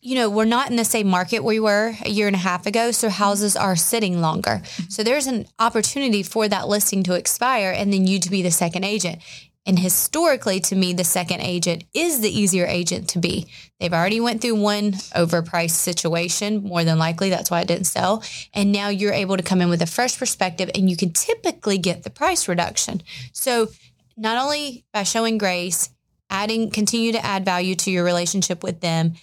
you 0.04 0.16
know, 0.16 0.30
we're 0.30 0.44
not 0.44 0.70
in 0.70 0.76
the 0.76 0.84
same 0.84 1.08
market 1.08 1.46
we 1.46 1.62
were 1.62 1.94
a 2.04 2.10
year 2.10 2.28
and 2.28 2.36
a 2.36 2.40
half 2.40 2.66
ago, 2.66 2.92
so 2.92 3.10
houses 3.10 3.56
are 3.56 3.78
sitting 3.78 4.20
longer. 4.20 4.62
Mm-hmm. 4.62 4.90
So 4.90 5.02
there's 5.02 5.28
an 5.28 5.48
opportunity 5.60 6.24
for 6.24 6.50
that 6.50 6.68
listing 6.68 7.04
to 7.04 7.14
expire 7.14 7.72
and 7.72 7.94
then 7.94 8.06
you 8.06 8.20
to 8.20 8.30
be 8.30 8.42
the 8.42 8.52
second 8.52 8.84
agent. 8.84 9.22
And 9.66 9.80
historically, 9.80 10.60
to 10.62 10.76
me, 10.76 10.92
the 10.92 11.06
second 11.06 11.42
agent 11.42 11.86
is 11.94 12.20
the 12.20 12.30
easier 12.30 12.66
agent 12.66 13.08
to 13.10 13.20
be. 13.20 13.48
They've 13.80 13.94
already 13.94 14.20
went 14.20 14.42
through 14.42 14.56
one 14.56 14.92
overpriced 15.16 15.72
situation, 15.72 16.64
more 16.64 16.84
than 16.84 17.00
likely. 17.00 17.30
That's 17.30 17.50
why 17.50 17.62
it 17.62 17.68
didn't 17.68 17.86
sell. 17.86 18.24
And 18.54 18.74
now 18.74 18.90
you're 18.90 19.14
able 19.14 19.38
to 19.38 19.44
come 19.44 19.62
in 19.62 19.70
with 19.70 19.82
a 19.82 19.88
fresh 19.88 20.20
perspective 20.20 20.70
and 20.76 20.90
you 20.90 20.98
can 20.98 21.12
typically 21.12 21.78
get 21.78 22.04
the 22.04 22.10
price 22.10 22.48
reduction. 22.48 23.04
So 23.32 23.70
not 24.18 24.38
only 24.38 24.86
by 24.92 25.04
showing 25.04 25.38
grace, 25.38 25.90
adding, 26.30 26.70
continue 26.70 27.14
to 27.14 27.26
add 27.26 27.46
value 27.46 27.76
to 27.76 27.92
your 27.92 28.04
relationship 28.04 28.64
with 28.64 28.82
them, 28.82 29.14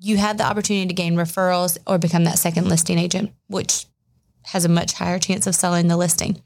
you 0.00 0.16
have 0.16 0.38
the 0.38 0.44
opportunity 0.44 0.88
to 0.88 0.94
gain 0.94 1.14
referrals 1.14 1.78
or 1.86 1.98
become 1.98 2.24
that 2.24 2.38
second 2.38 2.68
listing 2.68 2.98
agent, 2.98 3.32
which 3.46 3.86
has 4.44 4.64
a 4.64 4.68
much 4.68 4.92
higher 4.92 5.18
chance 5.18 5.46
of 5.46 5.54
selling 5.54 5.88
the 5.88 5.96
listing. 5.96 6.40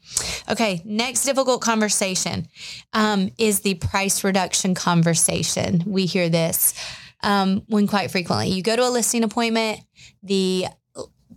Okay, 0.49 0.83
next 0.85 1.25
difficult 1.25 1.61
conversation 1.61 2.47
um, 2.93 3.31
is 3.39 3.61
the 3.61 3.75
price 3.75 4.25
reduction 4.25 4.75
conversation. 4.75 5.83
We 5.87 6.07
hear 6.07 6.29
this 6.29 6.75
um, 7.23 7.63
when 7.69 7.87
quite 7.87 8.11
frequently. 8.11 8.49
You 8.49 8.63
go 8.63 8.77
to 8.77 8.87
a 8.87 8.91
listing 8.91 9.25
appointment, 9.25 9.81
the 10.23 10.67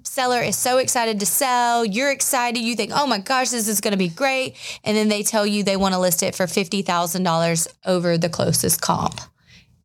seller 0.03 0.41
is 0.41 0.57
so 0.57 0.77
excited 0.77 1.19
to 1.19 1.25
sell. 1.25 1.85
You're 1.85 2.11
excited. 2.11 2.59
You 2.59 2.75
think, 2.75 2.91
oh 2.93 3.07
my 3.07 3.19
gosh, 3.19 3.49
this 3.49 3.67
is 3.67 3.81
going 3.81 3.91
to 3.91 3.97
be 3.97 4.09
great. 4.09 4.55
And 4.83 4.95
then 4.95 5.09
they 5.09 5.23
tell 5.23 5.45
you 5.45 5.63
they 5.63 5.77
want 5.77 5.93
to 5.93 5.99
list 5.99 6.23
it 6.23 6.35
for 6.35 6.45
$50,000 6.45 7.67
over 7.85 8.17
the 8.17 8.29
closest 8.29 8.81
comp. 8.81 9.19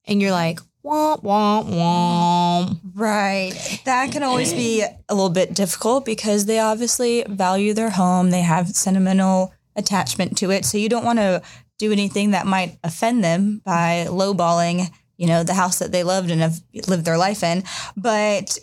And 0.06 0.20
you're 0.20 0.32
like, 0.32 0.60
womp, 0.86 1.22
womp, 1.22 1.68
womp. 1.68 2.80
Right. 2.94 3.80
That 3.84 4.12
can 4.12 4.22
always 4.22 4.52
be 4.52 4.82
a 4.82 5.14
little 5.14 5.30
bit 5.30 5.54
difficult 5.54 6.04
because 6.04 6.46
they 6.46 6.60
obviously 6.60 7.24
value 7.28 7.74
their 7.74 7.90
home. 7.90 8.30
They 8.30 8.42
have 8.42 8.68
sentimental 8.68 9.52
attachment 9.74 10.38
to 10.38 10.50
it. 10.50 10.64
So 10.64 10.78
you 10.78 10.88
don't 10.88 11.04
want 11.04 11.18
to 11.18 11.42
do 11.78 11.92
anything 11.92 12.30
that 12.30 12.46
might 12.46 12.78
offend 12.84 13.22
them 13.22 13.60
by 13.64 14.06
lowballing, 14.08 14.90
you 15.16 15.26
know, 15.26 15.42
the 15.42 15.54
house 15.54 15.80
that 15.80 15.92
they 15.92 16.04
loved 16.04 16.30
and 16.30 16.40
have 16.40 16.60
lived 16.86 17.04
their 17.04 17.18
life 17.18 17.42
in. 17.42 17.64
But 17.96 18.58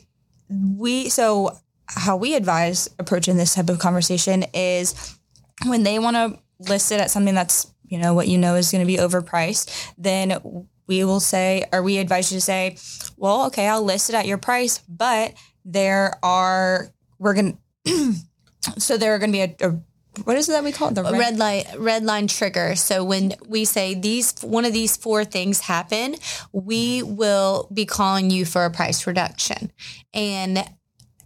we, 0.50 1.10
so 1.10 1.58
how 1.88 2.16
we 2.16 2.36
advise 2.36 2.90
approaching 2.98 3.38
this 3.38 3.54
type 3.54 3.70
of 3.70 3.80
conversation 3.80 4.46
is 4.54 5.18
when 5.66 5.84
they 5.84 6.00
want 6.00 6.16
to 6.16 6.40
list 6.72 6.92
it 6.92 7.02
at 7.02 7.12
something 7.12 7.36
that's, 7.36 7.72
you 7.86 8.00
know, 8.00 8.14
what 8.14 8.28
you 8.28 8.38
know 8.38 8.56
is 8.56 8.72
going 8.72 8.82
to 8.82 8.88
be 8.88 8.98
overpriced, 8.98 9.94
then 9.98 10.68
we 10.88 11.04
will 11.04 11.20
say, 11.20 11.66
or 11.72 11.82
we 11.82 11.98
advise 11.98 12.32
you 12.32 12.38
to 12.38 12.42
say, 12.42 12.78
well, 13.18 13.46
okay, 13.46 13.68
I'll 13.68 13.84
list 13.84 14.10
it 14.10 14.16
at 14.16 14.26
your 14.26 14.38
price, 14.38 14.80
but 14.88 15.34
there 15.66 16.18
are, 16.24 16.90
we're 17.20 17.34
going 17.34 17.58
to, 17.86 18.14
so 18.78 18.98
there 18.98 19.14
are 19.16 19.20
going 19.20 19.32
to 19.32 19.38
be 19.38 19.66
a, 19.66 19.70
a 19.70 19.80
what 20.26 20.38
is 20.38 20.48
it 20.48 20.52
that 20.52 20.64
we 20.64 20.72
call 20.72 20.90
it? 20.90 20.96
The 20.96 21.04
red, 21.04 21.14
red 21.14 21.38
light 21.38 21.68
red 21.78 22.04
line 22.04 22.28
trigger. 22.28 22.76
So 22.76 23.04
when 23.04 23.34
we 23.48 23.66
say 23.66 23.96
these 23.96 24.40
one 24.42 24.66
of 24.66 24.74
these 24.74 24.96
four 24.96 25.26
things 25.26 25.62
happen, 25.62 26.16
we 26.52 27.02
will 27.02 27.68
be 27.74 27.86
calling 27.86 28.30
you 28.30 28.46
for 28.46 28.66
a 28.66 28.72
price 28.72 29.08
reduction. 29.08 29.72
And 30.14 30.64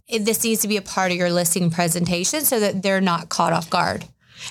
this 0.08 0.42
needs 0.42 0.62
to 0.62 0.68
be 0.68 0.78
a 0.78 0.82
part 0.82 1.12
of 1.12 1.18
your 1.18 1.30
listing 1.30 1.70
presentation 1.70 2.42
so 2.42 2.60
that 2.60 2.82
they're 2.82 3.00
not 3.00 3.28
caught 3.28 3.52
off 3.52 3.68
guard. 3.68 4.06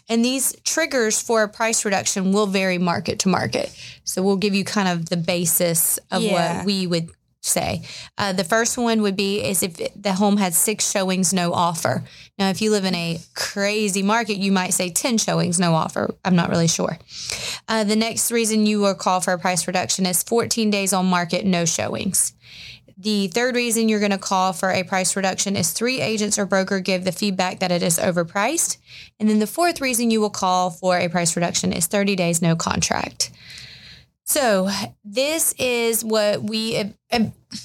And 0.10 0.24
these 0.24 0.56
triggers 0.64 1.22
for 1.22 1.44
a 1.44 1.50
price 1.50 1.86
reduction 1.86 2.32
will 2.32 2.48
vary 2.48 2.78
market 2.78 3.20
to 3.20 3.30
market. 3.30 3.74
So 4.04 4.24
we'll 4.24 4.38
give 4.38 4.56
you 4.56 4.64
kind 4.64 4.88
of 4.88 5.10
the 5.10 5.18
basis 5.18 6.00
of 6.12 6.22
yeah. 6.22 6.58
what 6.58 6.66
we 6.66 6.88
would 6.88 7.10
say. 7.42 7.82
Uh, 8.18 8.34
the 8.34 8.44
first 8.44 8.78
one 8.78 9.02
would 9.02 9.16
be 9.16 9.44
is 9.44 9.64
if 9.64 9.78
the 9.96 10.14
home 10.14 10.38
had 10.38 10.54
six 10.54 10.90
showings, 10.90 11.34
no 11.34 11.54
offer. 11.54 12.04
Now, 12.38 12.50
if 12.50 12.62
you 12.62 12.72
live 12.72 12.86
in 12.86 12.96
a 12.96 13.20
crazy 13.34 14.04
market, 14.04 14.38
you 14.38 14.52
might 14.52 14.74
say 14.74 14.90
10 14.90 15.18
showings, 15.18 15.60
no 15.60 15.74
offer. 15.74 16.14
I'm 16.26 16.36
not 16.36 16.50
really 16.50 16.68
sure. 16.68 16.98
Uh, 17.68 17.84
the 17.84 17.96
next 17.96 18.32
reason 18.32 18.66
you 18.66 18.80
will 18.80 18.96
call 18.96 19.22
for 19.22 19.34
a 19.34 19.40
price 19.40 19.68
reduction 19.68 20.06
is 20.06 20.24
14 20.24 20.70
days 20.70 20.94
on 20.94 21.06
market, 21.06 21.46
no 21.46 21.66
showings. 21.66 22.34
The 23.00 23.28
third 23.28 23.56
reason 23.56 23.90
you're 23.90 24.00
going 24.00 24.12
to 24.12 24.18
call 24.18 24.54
for 24.54 24.72
a 24.72 24.84
price 24.84 25.16
reduction 25.16 25.56
is 25.56 25.72
three 25.72 26.02
agents 26.02 26.40
or 26.40 26.48
broker 26.48 26.80
give 26.80 27.04
the 27.04 27.12
feedback 27.12 27.60
that 27.60 27.72
it 27.72 27.84
is 27.84 28.00
overpriced. 28.00 28.78
And 29.20 29.30
then 29.30 29.38
the 29.38 29.46
fourth 29.46 29.82
reason 29.82 30.10
you 30.10 30.20
will 30.20 30.32
call 30.32 30.72
for 30.72 30.98
a 30.98 31.08
price 31.08 31.36
reduction 31.36 31.74
is 31.74 31.86
30 31.86 32.16
days 32.16 32.42
no 32.42 32.56
contract. 32.56 33.32
So, 34.24 34.70
this 35.06 35.54
is 35.58 36.04
what 36.04 36.44
we, 36.44 36.76
uh, 36.76 37.20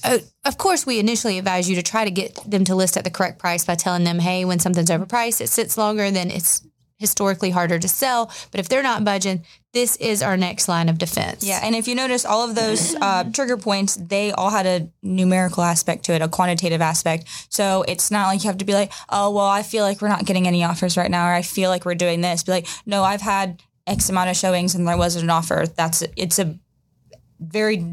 uh, 0.05 0.19
of 0.45 0.59
course, 0.59 0.87
we 0.87 1.01
initially 1.01 1.37
advise 1.39 1.69
you 1.69 1.75
to 1.75 1.83
try 1.83 2.05
to 2.05 2.11
get 2.11 2.39
them 2.49 2.65
to 2.67 2.77
list 2.77 2.97
at 2.97 3.03
the 3.03 3.11
correct 3.11 3.41
price 3.41 3.65
by 3.65 3.75
telling 3.75 4.05
them, 4.05 4.21
hey, 4.21 4.45
when 4.45 4.61
something's 4.61 4.91
overpriced, 4.91 5.41
it 5.41 5.49
sits 5.49 5.77
longer, 5.77 6.09
then 6.13 6.31
it's 6.31 6.63
historically 7.03 7.51
harder 7.51 7.79
to 7.79 7.89
sell. 7.89 8.33
But 8.51 8.61
if 8.61 8.71
they're 8.71 8.83
not 8.83 9.05
budging, 9.05 9.45
this 9.75 9.97
is 9.97 10.23
our 10.23 10.37
next 10.37 10.69
line 10.69 10.89
of 10.89 10.97
defense. 10.97 11.45
Yeah. 11.45 11.61
And 11.63 11.75
if 11.75 11.87
you 11.87 11.95
notice, 11.95 12.25
all 12.25 12.49
of 12.49 12.55
those 12.55 12.95
uh, 12.95 13.25
trigger 13.25 13.59
points, 13.59 13.97
they 13.97 14.33
all 14.33 14.51
had 14.51 14.67
a 14.67 14.89
numerical 15.03 15.63
aspect 15.63 16.05
to 16.05 16.13
it, 16.15 16.23
a 16.23 16.29
quantitative 16.29 16.81
aspect. 16.81 17.27
So 17.51 17.85
it's 17.89 18.11
not 18.11 18.29
like 18.29 18.45
you 18.45 18.49
have 18.49 18.59
to 18.59 18.65
be 18.65 18.75
like, 18.75 18.93
oh, 19.11 19.31
well, 19.31 19.47
I 19.47 19.63
feel 19.63 19.85
like 19.85 20.01
we're 20.01 20.09
not 20.09 20.25
getting 20.25 20.47
any 20.47 20.65
offers 20.65 20.97
right 20.97 21.11
now, 21.11 21.29
or 21.29 21.33
I 21.33 21.43
feel 21.43 21.69
like 21.69 21.85
we're 21.85 21.95
doing 21.95 22.23
this. 22.23 22.43
Be 22.45 22.53
like, 22.53 22.69
no, 22.87 23.03
I've 23.03 23.21
had 23.21 23.63
X 23.87 24.09
amount 24.09 24.31
of 24.31 24.37
showings 24.37 24.75
and 24.75 24.87
there 24.87 24.97
wasn't 24.97 25.25
an 25.25 25.31
offer. 25.31 25.65
That's 25.77 26.03
it's 26.17 26.39
a 26.39 26.59
very 27.41 27.85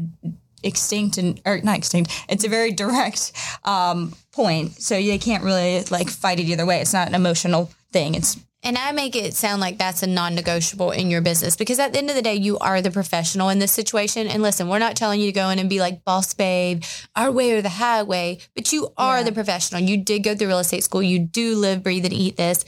extinct 0.62 1.18
and 1.18 1.40
or 1.44 1.60
not 1.62 1.78
extinct. 1.78 2.12
It's 2.28 2.44
a 2.44 2.48
very 2.48 2.72
direct 2.72 3.32
um, 3.64 4.14
point. 4.32 4.80
So 4.80 4.96
you 4.96 5.18
can't 5.18 5.44
really 5.44 5.82
like 5.90 6.08
fight 6.08 6.40
it 6.40 6.44
either 6.44 6.66
way. 6.66 6.80
It's 6.80 6.92
not 6.92 7.08
an 7.08 7.14
emotional 7.14 7.70
thing. 7.92 8.14
It's 8.14 8.38
and 8.62 8.76
I 8.76 8.92
make 8.92 9.16
it 9.16 9.32
sound 9.34 9.60
like 9.60 9.78
that's 9.78 10.02
a 10.02 10.06
non 10.06 10.34
negotiable 10.34 10.90
in 10.90 11.10
your 11.10 11.22
business 11.22 11.56
because 11.56 11.78
at 11.78 11.92
the 11.92 11.98
end 11.98 12.10
of 12.10 12.16
the 12.16 12.22
day, 12.22 12.34
you 12.34 12.58
are 12.58 12.82
the 12.82 12.90
professional 12.90 13.48
in 13.48 13.58
this 13.58 13.72
situation. 13.72 14.26
And 14.26 14.42
listen, 14.42 14.68
we're 14.68 14.78
not 14.78 14.96
telling 14.96 15.20
you 15.20 15.26
to 15.26 15.32
go 15.32 15.48
in 15.48 15.58
and 15.58 15.70
be 15.70 15.80
like 15.80 16.04
boss 16.04 16.34
babe, 16.34 16.84
our 17.16 17.32
way 17.32 17.52
or 17.52 17.62
the 17.62 17.70
highway, 17.70 18.38
but 18.54 18.70
you 18.72 18.92
are 18.98 19.18
yeah. 19.18 19.24
the 19.24 19.32
professional. 19.32 19.80
You 19.80 19.96
did 19.96 20.24
go 20.24 20.34
through 20.34 20.48
real 20.48 20.58
estate 20.58 20.84
school. 20.84 21.02
You 21.02 21.20
do 21.20 21.56
live, 21.56 21.82
breathe, 21.82 22.04
and 22.04 22.12
eat 22.12 22.36
this. 22.36 22.64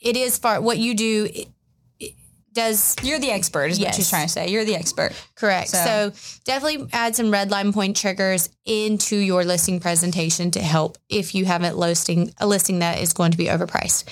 It 0.00 0.16
is 0.16 0.36
far 0.36 0.60
what 0.60 0.78
you 0.78 0.94
do 0.94 1.28
does 2.52 2.96
you're 3.02 3.18
the 3.18 3.30
expert 3.30 3.66
is 3.66 3.78
yes. 3.78 3.88
what 3.88 3.94
she's 3.96 4.08
trying 4.08 4.26
to 4.26 4.32
say 4.32 4.48
you're 4.48 4.64
the 4.64 4.74
expert 4.74 5.12
correct 5.34 5.68
so. 5.68 6.10
so. 6.10 6.40
definitely 6.44 6.88
add 6.90 7.14
some 7.14 7.30
red 7.30 7.50
line 7.50 7.70
point 7.70 7.94
triggers 7.94 8.48
into 8.64 9.14
your 9.14 9.44
listing 9.44 9.78
presentation 9.78 10.50
to 10.50 10.60
help 10.60 10.96
if 11.10 11.34
you 11.34 11.44
have 11.44 11.62
a 11.62 11.72
listing 11.74 12.32
a 12.38 12.46
listing 12.46 12.78
that 12.78 12.98
is 12.98 13.12
going 13.12 13.30
to 13.30 13.36
be 13.36 13.44
overpriced 13.44 14.04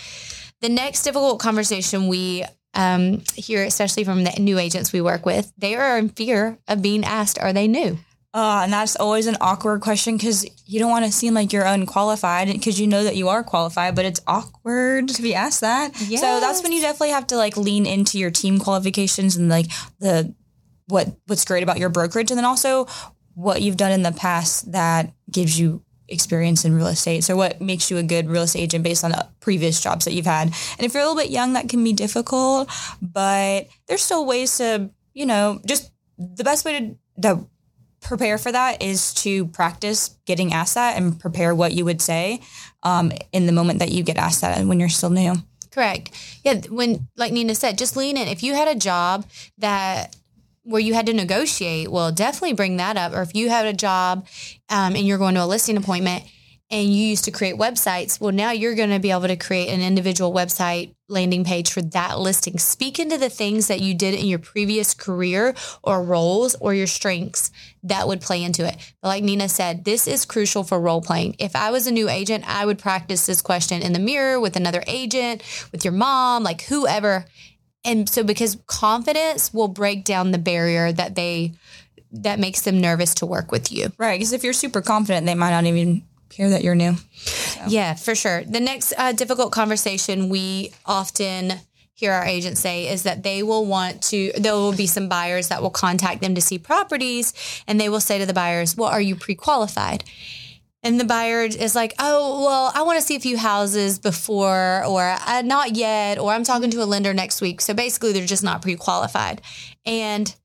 the 0.64 0.71
next 0.71 1.02
difficult 1.02 1.38
conversation 1.38 2.09
we 2.09 2.42
um, 2.73 3.23
hear 3.35 3.62
especially 3.64 4.02
from 4.02 4.25
the 4.25 4.33
new 4.38 4.59
agents 4.59 4.94
we 4.94 5.00
work 5.02 5.26
with 5.26 5.52
they 5.59 5.75
are 5.75 5.99
in 5.99 6.09
fear 6.09 6.59
of 6.66 6.80
being 6.80 7.04
asked 7.04 7.38
are 7.38 7.52
they 7.52 7.68
new 7.68 7.99
uh, 8.33 8.62
and 8.64 8.73
that's 8.73 8.97
always 8.97 9.26
an 9.26 9.37
awkward 9.42 9.83
question 9.83 10.16
because 10.16 10.44
you 10.66 10.80
don't 10.80 10.90
want 10.90 11.04
to 11.04 11.12
seem 11.12 11.35
like 11.35 11.52
you're 11.52 11.66
unqualified 11.66 12.49
because 12.49 12.80
you 12.80 12.87
know 12.88 13.04
that 13.04 13.14
you 13.14 13.28
are 13.28 13.44
qualified, 13.44 13.94
but 13.94 14.04
it's 14.04 14.21
awkward 14.26 15.09
to 15.09 15.23
be 15.23 15.37
asked 15.37 15.61
that. 15.61 15.92
Yes. 16.09 16.21
So 16.21 16.40
that's 16.40 16.61
when 16.61 16.73
you 16.73 16.80
definitely 16.80 17.11
have 17.11 17.28
to 17.28 17.37
like 17.37 17.56
lean 17.56 17.87
into 17.87 18.18
your 18.18 18.33
team 18.33 18.59
qualifications 18.59 19.37
and 19.37 19.49
like 19.49 19.66
the 20.00 20.35
what 20.88 21.16
what's 21.26 21.44
great 21.44 21.62
about 21.62 21.78
your 21.78 21.90
brokerage, 21.90 22.33
and 22.33 22.37
then 22.37 22.44
also 22.44 22.88
what 23.35 23.62
you've 23.62 23.76
done 23.76 23.92
in 23.92 24.02
the 24.02 24.11
past 24.11 24.73
that 24.73 25.12
gives 25.30 25.56
you 25.56 25.85
experience 26.08 26.64
in 26.64 26.75
real 26.75 26.87
estate. 26.87 27.25
So 27.25 27.37
what 27.37 27.61
makes 27.61 27.90
you 27.90 27.96
a 27.96 28.02
good 28.02 28.28
real 28.28 28.42
estate 28.42 28.62
agent 28.62 28.84
based 28.84 29.04
on 29.04 29.12
previous 29.40 29.80
jobs 29.80 30.04
that 30.04 30.12
you've 30.12 30.26
had. 30.26 30.49
And 30.49 30.80
if 30.80 30.94
you're 30.94 31.02
a 31.02 31.06
little 31.06 31.20
bit 31.20 31.30
young, 31.30 31.54
that 31.54 31.68
can 31.68 31.82
be 31.82 31.92
difficult, 31.92 32.70
but 33.00 33.68
there's 33.87 34.02
still 34.02 34.26
ways 34.26 34.56
to, 34.58 34.90
you 35.12 35.26
know, 35.26 35.61
just 35.66 35.90
the 36.18 36.44
best 36.44 36.64
way 36.64 36.78
to 36.78 36.96
that 37.18 37.38
prepare 38.00 38.38
for 38.38 38.52
that 38.52 38.82
is 38.82 39.14
to 39.14 39.46
practice 39.46 40.16
getting 40.26 40.52
asked 40.52 40.75
that 40.75 40.96
and 40.96 41.18
prepare 41.18 41.54
what 41.54 41.73
you 41.73 41.84
would 41.84 42.02
say 42.02 42.40
um, 42.82 43.11
in 43.32 43.46
the 43.46 43.52
moment 43.52 43.78
that 43.78 43.90
you 43.90 44.02
get 44.02 44.18
asked 44.18 44.42
that 44.42 44.64
when 44.66 44.78
you're 44.78 44.88
still 44.88 45.11
new. 45.11 45.34
Correct. 45.70 46.11
Yeah. 46.44 46.61
When, 46.68 47.08
like 47.16 47.32
Nina 47.32 47.54
said, 47.54 47.78
just 47.78 47.96
lean 47.96 48.16
in. 48.16 48.28
If 48.28 48.42
you 48.42 48.54
had 48.54 48.68
a 48.68 48.78
job 48.78 49.26
that 49.58 50.14
where 50.64 50.80
you 50.80 50.94
had 50.94 51.06
to 51.06 51.12
negotiate, 51.12 51.90
well, 51.90 52.11
definitely 52.11 52.54
bring 52.54 52.78
that 52.78 52.97
up. 52.97 53.12
Or 53.12 53.23
if 53.23 53.35
you 53.35 53.49
had 53.49 53.66
a 53.66 53.73
job 53.73 54.26
um, 54.68 54.97
and 54.97 55.06
you're 55.06 55.18
going 55.18 55.35
to 55.35 55.44
a 55.44 55.47
listing 55.47 55.76
appointment 55.76 56.25
and 56.71 56.88
you 56.88 57.06
used 57.06 57.25
to 57.25 57.30
create 57.30 57.56
websites, 57.56 58.18
well, 58.18 58.33
now 58.33 58.50
you're 58.50 58.75
going 58.75 58.90
to 58.90 58.99
be 58.99 59.11
able 59.11 59.28
to 59.28 59.37
create 59.37 59.68
an 59.68 59.83
individual 59.83 60.33
website 60.33 60.94
landing 61.06 61.44
page 61.44 61.71
for 61.71 61.83
that 61.83 62.18
listing. 62.18 62.59
Speak 62.59 62.99
into 62.99 63.18
the 63.18 63.28
things 63.28 63.66
that 63.66 63.80
you 63.80 63.94
did 63.94 64.14
in 64.14 64.26
your 64.26 64.38
previous 64.38 64.94
career 64.94 65.54
or 65.83 66.02
roles 66.02 66.54
or 66.56 66.73
your 66.73 66.87
strengths 66.87 67.50
that 67.83 68.09
would 68.09 68.23
play 68.23 68.42
into 68.42 68.66
it. 68.66 68.76
But 69.02 69.09
like 69.09 69.23
Nina 69.23 69.50
said, 69.50 69.85
this 69.85 70.09
is 70.09 70.25
crucial 70.25 70.64
for 70.64 70.80
role 70.80 71.02
playing. 71.02 71.37
If 71.38 71.54
I 71.54 71.71
was 71.71 71.87
a 71.87 71.92
new 71.92 72.09
agent, 72.09 72.44
I 72.49 72.64
would 72.64 72.78
practice 72.78 73.26
this 73.26 73.42
question 73.42 73.83
in 73.83 73.92
the 73.92 73.99
mirror 73.99 74.40
with 74.40 74.56
another 74.56 74.83
agent, 74.87 75.42
with 75.73 75.85
your 75.85 75.92
mom, 75.92 76.42
like 76.42 76.62
whoever. 76.62 77.26
And 77.84 78.08
so 78.08 78.22
because 78.22 78.56
confidence 78.66 79.52
will 79.52 79.68
break 79.68 80.04
down 80.04 80.30
the 80.30 80.38
barrier 80.38 80.92
that 80.92 81.14
they 81.14 81.52
that 82.12 82.38
makes 82.38 82.62
them 82.62 82.80
nervous 82.80 83.14
to 83.16 83.26
work 83.26 83.50
with 83.50 83.72
you. 83.72 83.92
Right, 83.98 84.18
because 84.18 84.32
if 84.32 84.44
you're 84.44 84.52
super 84.52 84.80
confident, 84.80 85.26
they 85.26 85.34
might 85.34 85.50
not 85.50 85.64
even 85.64 86.04
care 86.28 86.50
that 86.50 86.62
you're 86.62 86.74
new. 86.74 86.94
So. 87.16 87.60
Yeah, 87.68 87.94
for 87.94 88.14
sure. 88.14 88.44
The 88.44 88.60
next 88.60 88.92
uh, 88.96 89.12
difficult 89.12 89.52
conversation 89.52 90.28
we 90.28 90.72
often 90.86 91.54
hear 91.94 92.12
our 92.12 92.24
agents 92.24 92.60
say 92.60 92.88
is 92.88 93.04
that 93.04 93.22
they 93.22 93.42
will 93.42 93.64
want 93.66 94.02
to 94.02 94.32
there 94.36 94.52
will 94.52 94.74
be 94.74 94.86
some 94.86 95.08
buyers 95.08 95.48
that 95.48 95.62
will 95.62 95.70
contact 95.70 96.20
them 96.20 96.34
to 96.34 96.40
see 96.40 96.58
properties 96.58 97.32
and 97.68 97.80
they 97.80 97.88
will 97.88 98.00
say 98.00 98.18
to 98.18 98.26
the 98.26 98.34
buyers 98.34 98.76
well 98.76 98.88
are 98.88 99.00
you 99.00 99.14
pre-qualified 99.14 100.02
and 100.84 101.00
the 101.00 101.04
buyer 101.04 101.42
is 101.42 101.74
like 101.74 101.94
oh 101.98 102.44
well 102.44 102.72
i 102.74 102.82
want 102.82 102.98
to 102.98 103.04
see 103.04 103.16
a 103.16 103.20
few 103.20 103.36
houses 103.36 103.98
before 103.98 104.84
or 104.84 105.16
uh, 105.26 105.42
not 105.44 105.74
yet 105.74 106.18
or 106.18 106.30
i'm 106.30 106.44
talking 106.44 106.70
to 106.70 106.82
a 106.82 106.84
lender 106.84 107.12
next 107.12 107.40
week 107.40 107.60
so 107.60 107.74
basically 107.74 108.12
they're 108.12 108.26
just 108.26 108.44
not 108.44 108.62
pre-qualified 108.62 109.42
and 109.84 110.36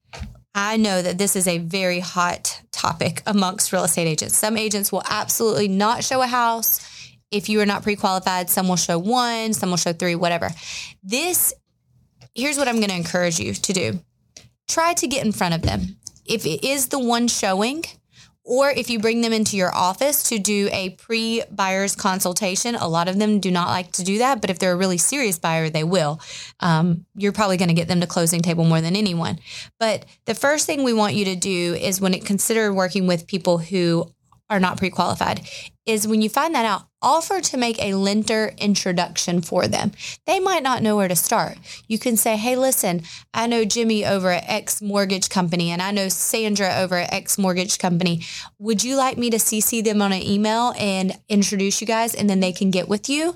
I 0.56 0.78
know 0.78 1.02
that 1.02 1.18
this 1.18 1.36
is 1.36 1.48
a 1.48 1.60
very 1.60 2.00
hot 2.00 2.62
topic 2.72 3.22
amongst 3.26 3.72
real 3.72 3.84
estate 3.84 4.08
agents. 4.08 4.38
Some 4.38 4.58
agents 4.58 4.92
will 4.92 5.04
absolutely 5.08 5.68
not 5.68 6.04
show 6.04 6.22
a 6.22 6.28
house. 6.28 6.82
If 7.32 7.50
you 7.50 7.62
are 7.62 7.66
not 7.66 7.84
pre 7.84 7.96
qualified, 7.96 8.50
some 8.50 8.68
will 8.68 8.76
show 8.76 8.98
one, 8.98 9.54
some 9.54 9.70
will 9.70 9.78
show 9.78 9.94
three, 9.94 10.16
whatever. 10.16 10.50
This, 11.04 11.54
here's 12.34 12.58
what 12.58 12.68
I'm 12.68 12.78
going 12.78 12.90
to 12.90 12.96
encourage 12.96 13.40
you 13.40 13.54
to 13.54 13.74
do 13.74 14.00
try 14.68 14.94
to 14.94 15.08
get 15.08 15.26
in 15.26 15.32
front 15.32 15.56
of 15.56 15.62
them. 15.64 15.98
If 16.26 16.46
it 16.46 16.64
is 16.64 16.90
the 16.90 17.00
one 17.00 17.28
showing, 17.28 17.84
or 18.44 18.72
if 18.72 18.90
you 18.90 19.00
bring 19.00 19.22
them 19.22 19.34
into 19.34 19.58
your 19.58 19.74
office 19.76 20.24
to 20.30 20.40
do 20.40 20.70
a 20.72 20.92
pre 20.92 21.44
buyer's 21.52 21.96
consultation, 21.96 22.76
a 22.76 22.88
lot 22.88 23.08
of 23.08 23.20
them 23.20 23.40
do 23.40 23.52
not 23.52 23.68
like 23.68 23.92
to 23.94 24.04
do 24.04 24.18
that. 24.20 24.42
But 24.42 24.50
if 24.50 24.60
they're 24.60 24.74
a 24.74 24.78
really 24.78 24.98
serious 24.98 25.38
buyer, 25.38 25.70
they 25.70 25.84
will. 25.84 26.20
Um, 26.60 27.06
you're 27.16 27.32
probably 27.32 27.58
going 27.58 27.70
to 27.70 27.76
get 27.76 27.88
them 27.88 28.02
to 28.02 28.08
closing 28.08 28.42
table 28.42 28.66
more 28.66 28.82
than 28.82 28.96
anyone. 28.96 29.40
But 29.80 30.06
the 30.26 30.36
first 30.36 30.66
thing 30.66 30.84
we 30.84 30.94
want 30.94 31.14
you 31.14 31.26
to 31.26 31.36
do 31.36 31.76
is 31.76 32.02
when 32.02 32.14
it 32.14 32.26
consider 32.26 32.74
working 32.74 33.08
with 33.08 33.28
people 33.28 33.60
who 33.60 34.12
are 34.50 34.60
not 34.60 34.78
pre 34.78 34.90
qualified 34.90 35.48
is 35.86 36.08
when 36.08 36.22
you 36.22 36.30
find 36.30 36.54
that 36.54 36.66
out, 36.66 36.84
offer 37.02 37.42
to 37.42 37.58
make 37.58 37.82
a 37.82 37.96
lender 37.96 38.54
introduction 38.58 39.42
for 39.42 39.68
them. 39.68 39.92
They 40.28 40.40
might 40.40 40.62
not 40.62 40.84
know 40.84 40.96
where 40.96 41.08
to 41.08 41.16
start. 41.16 41.58
You 41.88 41.98
can 41.98 42.16
say, 42.16 42.38
hey, 42.38 42.56
listen, 42.56 43.02
I 43.34 43.48
know 43.48 43.66
Jimmy 43.66 44.06
over 44.06 44.30
at 44.30 44.44
X 44.48 44.82
Mortgage 44.82 45.30
Company 45.30 45.72
and 45.72 45.82
I 45.82 45.92
know 45.92 46.08
Sandra 46.10 46.76
over 46.78 46.98
at 46.98 47.12
X 47.12 47.38
Mortgage 47.38 47.80
Company. 47.80 48.22
Would 48.60 48.84
you 48.84 48.98
like 48.98 49.18
me 49.18 49.30
to 49.32 49.38
CC 49.38 49.84
them 49.84 50.02
on 50.02 50.14
an 50.14 50.22
email 50.22 50.74
and 50.78 51.18
introduce 51.28 51.82
you 51.82 51.88
guys 51.88 52.14
and 52.14 52.30
then 52.30 52.40
they 52.40 52.52
can 52.52 52.70
get 52.70 52.88
with 52.88 53.10
you? 53.10 53.36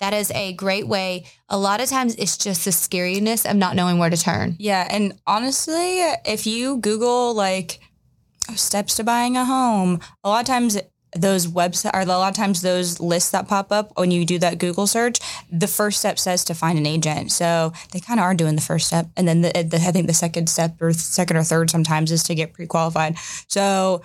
That 0.00 0.12
is 0.12 0.30
a 0.32 0.52
great 0.52 0.86
way. 0.86 1.24
A 1.48 1.56
lot 1.56 1.80
of 1.80 1.88
times 1.88 2.16
it's 2.16 2.36
just 2.36 2.64
the 2.64 2.72
scariness 2.72 3.48
of 3.48 3.56
not 3.56 3.76
knowing 3.76 3.98
where 3.98 4.10
to 4.10 4.16
turn. 4.16 4.56
Yeah. 4.58 4.86
And 4.90 5.18
honestly, 5.26 6.00
if 6.26 6.46
you 6.46 6.76
Google 6.78 7.32
like 7.32 7.80
steps 8.56 8.94
to 8.96 9.04
buying 9.04 9.36
a 9.36 9.44
home, 9.44 10.00
a 10.22 10.28
lot 10.28 10.40
of 10.40 10.46
times 10.46 10.78
those 11.16 11.46
websites 11.46 11.94
or 11.94 12.00
a 12.00 12.06
lot 12.06 12.28
of 12.28 12.34
times 12.34 12.62
those 12.62 13.00
lists 13.00 13.30
that 13.30 13.46
pop 13.46 13.70
up 13.70 13.92
when 13.96 14.10
you 14.10 14.24
do 14.24 14.38
that 14.40 14.58
Google 14.58 14.86
search, 14.86 15.20
the 15.50 15.68
first 15.68 16.00
step 16.00 16.18
says 16.18 16.44
to 16.44 16.54
find 16.54 16.78
an 16.78 16.86
agent. 16.86 17.30
So 17.30 17.72
they 17.92 18.00
kind 18.00 18.18
of 18.18 18.24
are 18.24 18.34
doing 18.34 18.56
the 18.56 18.62
first 18.62 18.88
step, 18.88 19.06
and 19.16 19.26
then 19.28 19.42
the, 19.42 19.50
the, 19.50 19.76
I 19.76 19.92
think 19.92 20.06
the 20.06 20.14
second 20.14 20.48
step 20.48 20.80
or 20.80 20.92
second 20.92 21.36
or 21.36 21.44
third 21.44 21.70
sometimes 21.70 22.10
is 22.10 22.24
to 22.24 22.34
get 22.34 22.52
pre-qualified. 22.52 23.16
So 23.48 24.02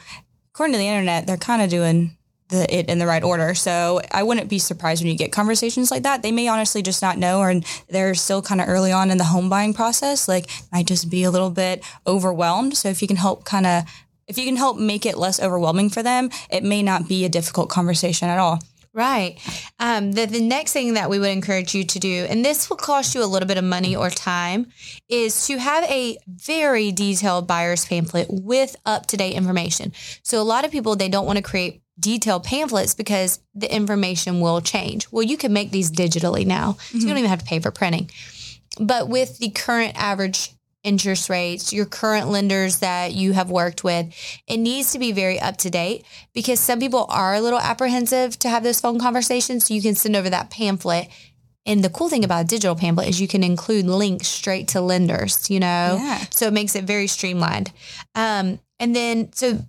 according 0.53 0.73
to 0.73 0.79
the 0.79 0.87
internet, 0.87 1.25
they're 1.25 1.37
kind 1.37 1.61
of 1.61 1.69
doing 1.69 2.15
the 2.49 2.75
it 2.75 2.89
in 2.89 2.99
the 2.99 3.05
right 3.05 3.23
order. 3.23 3.53
So 3.53 4.01
I 4.11 4.23
wouldn't 4.23 4.49
be 4.49 4.59
surprised 4.59 5.01
when 5.01 5.11
you 5.11 5.17
get 5.17 5.31
conversations 5.31 5.91
like 5.91 6.03
that. 6.03 6.23
They 6.23 6.31
may 6.31 6.47
honestly 6.47 6.81
just 6.81 7.01
not 7.01 7.17
know, 7.17 7.39
or 7.39 7.53
they're 7.89 8.15
still 8.15 8.41
kind 8.41 8.59
of 8.59 8.67
early 8.67 8.91
on 8.91 9.11
in 9.11 9.17
the 9.17 9.23
home 9.23 9.49
buying 9.49 9.73
process. 9.73 10.27
Like 10.27 10.49
might 10.71 10.87
just 10.87 11.09
be 11.09 11.23
a 11.23 11.31
little 11.31 11.51
bit 11.51 11.83
overwhelmed. 12.07 12.75
So 12.75 12.89
if 12.89 13.01
you 13.01 13.07
can 13.07 13.17
help 13.17 13.45
kind 13.45 13.67
of 13.67 13.83
if 14.29 14.37
you 14.37 14.45
can 14.45 14.55
help 14.55 14.77
make 14.77 15.05
it 15.05 15.17
less 15.17 15.41
overwhelming 15.41 15.89
for 15.89 16.01
them, 16.01 16.29
it 16.49 16.63
may 16.63 16.81
not 16.81 17.09
be 17.09 17.25
a 17.25 17.29
difficult 17.29 17.69
conversation 17.69 18.29
at 18.29 18.39
all. 18.39 18.59
Right. 18.91 19.37
Um, 19.79 20.13
the, 20.13 20.25
the 20.25 20.41
next 20.41 20.73
thing 20.73 20.95
that 20.95 21.09
we 21.09 21.19
would 21.19 21.29
encourage 21.29 21.75
you 21.75 21.83
to 21.83 21.99
do, 21.99 22.25
and 22.27 22.43
this 22.43 22.69
will 22.69 22.77
cost 22.77 23.13
you 23.13 23.23
a 23.23 23.25
little 23.25 23.47
bit 23.47 23.57
of 23.57 23.63
money 23.63 23.95
or 23.95 24.09
time, 24.09 24.67
is 25.07 25.47
to 25.47 25.57
have 25.57 25.83
a 25.83 26.17
very 26.27 26.91
detailed 26.91 27.47
buyer's 27.47 27.85
pamphlet 27.85 28.27
with 28.29 28.75
up 28.85 29.05
to 29.07 29.17
date 29.17 29.35
information. 29.35 29.93
So, 30.23 30.41
a 30.41 30.43
lot 30.43 30.65
of 30.65 30.71
people, 30.71 30.95
they 30.95 31.09
don't 31.09 31.27
want 31.27 31.37
to 31.37 31.43
create 31.43 31.81
detailed 31.99 32.45
pamphlets 32.45 32.95
because 32.95 33.39
the 33.53 33.73
information 33.73 34.39
will 34.41 34.59
change. 34.59 35.07
Well, 35.11 35.23
you 35.23 35.37
can 35.37 35.53
make 35.53 35.69
these 35.69 35.91
digitally 35.91 36.45
now, 36.45 36.73
so 36.79 36.97
you 36.97 37.07
don't 37.07 37.17
even 37.17 37.29
have 37.29 37.39
to 37.39 37.45
pay 37.45 37.59
for 37.59 37.71
printing. 37.71 38.09
But 38.79 39.07
with 39.07 39.37
the 39.37 39.49
current 39.49 39.93
average 39.95 40.51
interest 40.83 41.29
rates, 41.29 41.73
your 41.73 41.85
current 41.85 42.29
lenders 42.29 42.79
that 42.79 43.13
you 43.13 43.33
have 43.33 43.49
worked 43.49 43.83
with, 43.83 44.13
it 44.47 44.57
needs 44.57 44.91
to 44.93 44.99
be 44.99 45.11
very 45.11 45.39
up 45.39 45.57
to 45.57 45.69
date 45.69 46.05
because 46.33 46.59
some 46.59 46.79
people 46.79 47.05
are 47.09 47.35
a 47.35 47.41
little 47.41 47.59
apprehensive 47.59 48.39
to 48.39 48.49
have 48.49 48.63
those 48.63 48.79
phone 48.79 48.99
conversations. 48.99 49.67
So 49.67 49.73
you 49.73 49.81
can 49.81 49.95
send 49.95 50.15
over 50.15 50.29
that 50.29 50.49
pamphlet. 50.49 51.09
And 51.65 51.83
the 51.83 51.89
cool 51.89 52.09
thing 52.09 52.23
about 52.23 52.45
a 52.45 52.47
digital 52.47 52.75
pamphlet 52.75 53.09
is 53.09 53.19
you 53.19 53.27
can 53.27 53.43
include 53.43 53.85
links 53.85 54.27
straight 54.27 54.69
to 54.69 54.81
lenders, 54.81 55.49
you 55.49 55.59
know? 55.59 55.99
Yeah. 56.01 56.23
So 56.31 56.47
it 56.47 56.53
makes 56.53 56.75
it 56.75 56.85
very 56.85 57.07
streamlined. 57.07 57.71
Um, 58.15 58.59
and 58.79 58.95
then, 58.95 59.33
so 59.33 59.59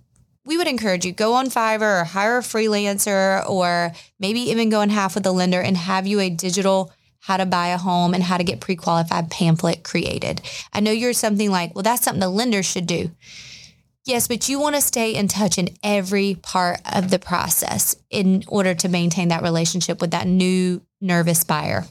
we 0.45 0.57
would 0.57 0.67
encourage 0.67 1.05
you 1.05 1.11
go 1.11 1.33
on 1.33 1.47
Fiverr 1.47 2.01
or 2.01 2.03
hire 2.05 2.37
a 2.37 2.41
freelancer 2.41 3.47
or 3.47 3.91
maybe 4.19 4.39
even 4.39 4.69
go 4.69 4.81
in 4.81 4.89
half 4.89 5.15
with 5.15 5.25
a 5.25 5.31
lender 5.31 5.61
and 5.61 5.77
have 5.77 6.07
you 6.07 6.19
a 6.19 6.29
digital 6.29 6.91
how 7.21 7.37
to 7.37 7.45
buy 7.45 7.67
a 7.67 7.77
home 7.77 8.13
and 8.13 8.23
how 8.23 8.37
to 8.37 8.43
get 8.43 8.59
pre-qualified 8.59 9.29
pamphlet 9.29 9.83
created. 9.83 10.41
I 10.73 10.79
know 10.79 10.91
you're 10.91 11.13
something 11.13 11.49
like, 11.49 11.73
well, 11.73 11.83
that's 11.83 12.03
something 12.03 12.19
the 12.19 12.29
lender 12.29 12.63
should 12.63 12.87
do. 12.87 13.11
Yes, 14.05 14.27
but 14.27 14.49
you 14.49 14.59
want 14.59 14.75
to 14.75 14.81
stay 14.81 15.13
in 15.13 15.27
touch 15.27 15.59
in 15.59 15.69
every 15.83 16.35
part 16.41 16.79
of 16.91 17.11
the 17.11 17.19
process 17.19 17.95
in 18.09 18.43
order 18.47 18.73
to 18.73 18.89
maintain 18.89 19.27
that 19.27 19.43
relationship 19.43 20.01
with 20.01 20.11
that 20.11 20.25
new 20.25 20.81
nervous 20.99 21.43
buyer. 21.43 21.85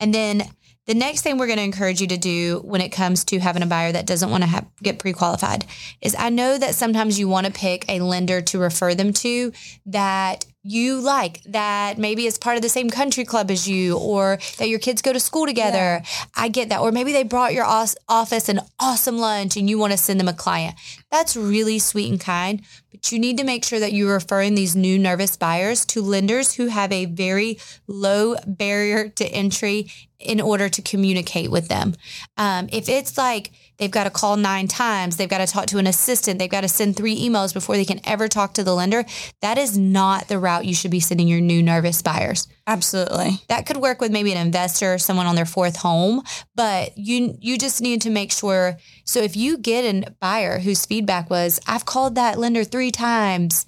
And 0.00 0.12
then 0.12 0.42
the 0.86 0.94
next 0.94 1.22
thing 1.22 1.38
we're 1.38 1.46
going 1.46 1.58
to 1.58 1.64
encourage 1.64 2.00
you 2.00 2.08
to 2.08 2.16
do 2.16 2.62
when 2.64 2.80
it 2.80 2.88
comes 2.88 3.22
to 3.26 3.38
having 3.38 3.62
a 3.62 3.66
buyer 3.66 3.92
that 3.92 4.06
doesn't 4.06 4.30
want 4.30 4.42
to 4.42 4.48
have, 4.48 4.66
get 4.82 4.98
pre-qualified 4.98 5.64
is 6.00 6.16
I 6.18 6.30
know 6.30 6.58
that 6.58 6.74
sometimes 6.74 7.16
you 7.16 7.28
want 7.28 7.46
to 7.46 7.52
pick 7.52 7.84
a 7.88 8.00
lender 8.00 8.40
to 8.40 8.58
refer 8.58 8.96
them 8.96 9.12
to 9.12 9.52
that 9.86 10.46
you 10.62 11.00
like 11.00 11.42
that 11.44 11.96
maybe 11.96 12.26
it's 12.26 12.36
part 12.36 12.56
of 12.56 12.62
the 12.62 12.68
same 12.68 12.90
country 12.90 13.24
club 13.24 13.50
as 13.50 13.66
you 13.66 13.96
or 13.96 14.38
that 14.58 14.68
your 14.68 14.78
kids 14.78 15.00
go 15.00 15.12
to 15.12 15.20
school 15.20 15.46
together. 15.46 16.02
Yeah. 16.02 16.04
I 16.36 16.48
get 16.48 16.68
that. 16.68 16.80
Or 16.80 16.92
maybe 16.92 17.12
they 17.12 17.22
brought 17.22 17.54
your 17.54 17.64
office 17.64 18.48
an 18.48 18.60
awesome 18.78 19.18
lunch 19.18 19.56
and 19.56 19.70
you 19.70 19.78
want 19.78 19.92
to 19.92 19.96
send 19.96 20.20
them 20.20 20.28
a 20.28 20.34
client. 20.34 20.74
That's 21.10 21.34
really 21.36 21.78
sweet 21.78 22.10
and 22.10 22.20
kind, 22.20 22.62
but 22.90 23.10
you 23.10 23.18
need 23.18 23.38
to 23.38 23.44
make 23.44 23.64
sure 23.64 23.80
that 23.80 23.94
you're 23.94 24.12
referring 24.12 24.54
these 24.54 24.76
new 24.76 24.98
nervous 24.98 25.36
buyers 25.36 25.86
to 25.86 26.02
lenders 26.02 26.54
who 26.54 26.66
have 26.66 26.92
a 26.92 27.06
very 27.06 27.58
low 27.86 28.36
barrier 28.46 29.08
to 29.08 29.24
entry 29.26 29.90
in 30.18 30.40
order 30.40 30.68
to 30.68 30.82
communicate 30.82 31.50
with 31.50 31.68
them. 31.68 31.94
Um, 32.36 32.68
if 32.70 32.88
it's 32.88 33.16
like 33.16 33.50
they've 33.80 33.90
got 33.90 34.04
to 34.04 34.10
call 34.10 34.36
nine 34.36 34.68
times, 34.68 35.16
they've 35.16 35.28
got 35.28 35.38
to 35.38 35.46
talk 35.46 35.66
to 35.66 35.78
an 35.78 35.86
assistant, 35.86 36.38
they've 36.38 36.50
got 36.50 36.60
to 36.60 36.68
send 36.68 36.96
three 36.96 37.18
emails 37.18 37.52
before 37.52 37.76
they 37.76 37.84
can 37.84 38.00
ever 38.04 38.28
talk 38.28 38.52
to 38.54 38.62
the 38.62 38.74
lender, 38.74 39.04
that 39.40 39.58
is 39.58 39.76
not 39.76 40.28
the 40.28 40.38
route 40.38 40.66
you 40.66 40.74
should 40.74 40.90
be 40.90 41.00
sending 41.00 41.26
your 41.26 41.40
new 41.40 41.62
nervous 41.62 42.02
buyers. 42.02 42.46
Absolutely. 42.66 43.40
That 43.48 43.66
could 43.66 43.78
work 43.78 44.00
with 44.00 44.12
maybe 44.12 44.30
an 44.32 44.46
investor, 44.46 44.98
someone 44.98 45.26
on 45.26 45.34
their 45.34 45.46
fourth 45.46 45.76
home, 45.76 46.22
but 46.54 46.96
you 46.96 47.36
you 47.40 47.58
just 47.58 47.80
need 47.80 48.02
to 48.02 48.10
make 48.10 48.30
sure. 48.30 48.76
So 49.04 49.20
if 49.20 49.36
you 49.36 49.58
get 49.58 49.84
a 49.84 50.10
buyer 50.20 50.58
whose 50.58 50.86
feedback 50.86 51.30
was, 51.30 51.58
I've 51.66 51.86
called 51.86 52.14
that 52.14 52.38
lender 52.38 52.62
three 52.62 52.90
times, 52.90 53.66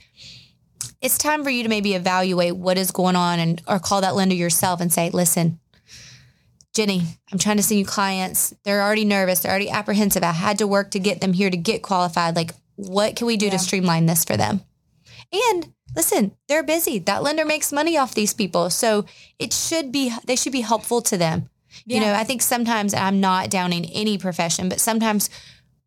it's 1.01 1.19
time 1.19 1.43
for 1.43 1.51
you 1.51 1.65
to 1.65 1.69
maybe 1.69 1.95
evaluate 1.95 2.57
what 2.57 2.79
is 2.79 2.93
going 2.93 3.17
on 3.17 3.41
and 3.41 3.61
or 3.67 3.81
call 3.81 4.03
that 4.03 4.15
lender 4.15 4.37
yourself 4.37 4.81
and 4.81 4.93
say, 4.93 5.11
listen, 5.11 5.59
Jenny, 6.75 7.03
I'm 7.31 7.39
trying 7.39 7.59
to 7.59 7.63
send 7.63 7.79
you 7.79 7.85
clients. 7.85 8.55
They're 8.65 8.83
already 8.83 9.05
nervous. 9.05 9.41
They're 9.41 9.51
already 9.51 9.71
apprehensive. 9.71 10.23
I 10.23 10.33
had 10.33 10.59
to 10.59 10.67
work 10.67 10.91
to 10.93 10.99
get 10.99 11.21
them 11.21 11.35
here 11.35 11.51
to 11.51 11.57
get 11.57 11.83
qualified. 11.83 12.35
Like, 12.35 12.53
what 12.77 13.17
can 13.17 13.27
we 13.27 13.37
do 13.37 13.47
yeah. 13.47 13.53
to 13.53 13.59
streamline 13.59 14.07
this 14.07 14.25
for 14.25 14.37
them? 14.37 14.63
And 15.33 15.73
listen, 15.95 16.33
they're 16.49 16.63
busy. 16.63 16.99
That 16.99 17.23
lender 17.23 17.45
makes 17.45 17.73
money 17.73 17.99
off 17.99 18.15
these 18.15 18.33
people. 18.33 18.71
So 18.71 19.05
it 19.39 19.53
should 19.53 19.93
be, 19.93 20.13
they 20.27 20.37
should 20.37 20.53
be 20.53 20.63
helpful 20.63 21.03
to 21.03 21.19
them. 21.19 21.51
Yeah. 21.85 21.97
You 21.97 22.01
know, 22.05 22.15
I 22.15 22.25
think 22.25 22.43
sometimes 22.43 22.95
I'm 22.95 23.21
not 23.21 23.51
downing 23.51 23.87
any 23.87 24.17
profession, 24.19 24.69
but 24.69 24.81
sometimes 24.81 25.29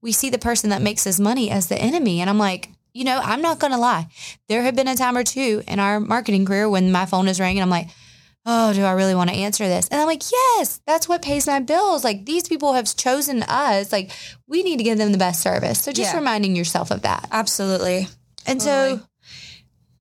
we 0.01 0.11
see 0.11 0.29
the 0.29 0.37
person 0.37 0.69
that 0.69 0.81
makes 0.81 1.03
his 1.03 1.19
money 1.19 1.49
as 1.49 1.67
the 1.67 1.77
enemy. 1.77 2.21
And 2.21 2.29
I'm 2.29 2.37
like, 2.37 2.69
you 2.93 3.03
know, 3.03 3.19
I'm 3.23 3.41
not 3.41 3.59
going 3.59 3.73
to 3.73 3.77
lie. 3.77 4.07
There 4.47 4.61
have 4.61 4.75
been 4.75 4.87
a 4.87 4.95
time 4.95 5.17
or 5.17 5.23
two 5.23 5.63
in 5.67 5.79
our 5.79 5.99
marketing 5.99 6.45
career 6.45 6.69
when 6.69 6.91
my 6.91 7.05
phone 7.05 7.27
is 7.27 7.39
ringing. 7.39 7.61
I'm 7.61 7.69
like, 7.69 7.89
oh, 8.45 8.73
do 8.73 8.83
I 8.83 8.91
really 8.91 9.15
want 9.15 9.29
to 9.29 9.35
answer 9.35 9.67
this? 9.67 9.87
And 9.87 9.99
I'm 9.99 10.07
like, 10.07 10.23
yes, 10.31 10.79
that's 10.85 11.09
what 11.09 11.21
pays 11.21 11.47
my 11.47 11.59
bills. 11.59 12.03
Like 12.03 12.25
these 12.25 12.47
people 12.47 12.73
have 12.73 12.95
chosen 12.95 13.43
us. 13.43 13.91
Like 13.91 14.11
we 14.47 14.63
need 14.63 14.77
to 14.77 14.83
give 14.83 14.97
them 14.97 15.11
the 15.11 15.17
best 15.17 15.41
service. 15.41 15.81
So 15.81 15.91
just 15.91 16.13
yeah. 16.13 16.19
reminding 16.19 16.55
yourself 16.55 16.91
of 16.91 17.01
that. 17.01 17.27
Absolutely. 17.31 18.07
And 18.45 18.61
totally. 18.61 18.99
so 18.99 19.07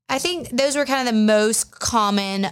I 0.08 0.18
think 0.18 0.50
those 0.50 0.76
were 0.76 0.84
kind 0.84 1.08
of 1.08 1.14
the 1.14 1.20
most 1.20 1.70
common 1.70 2.48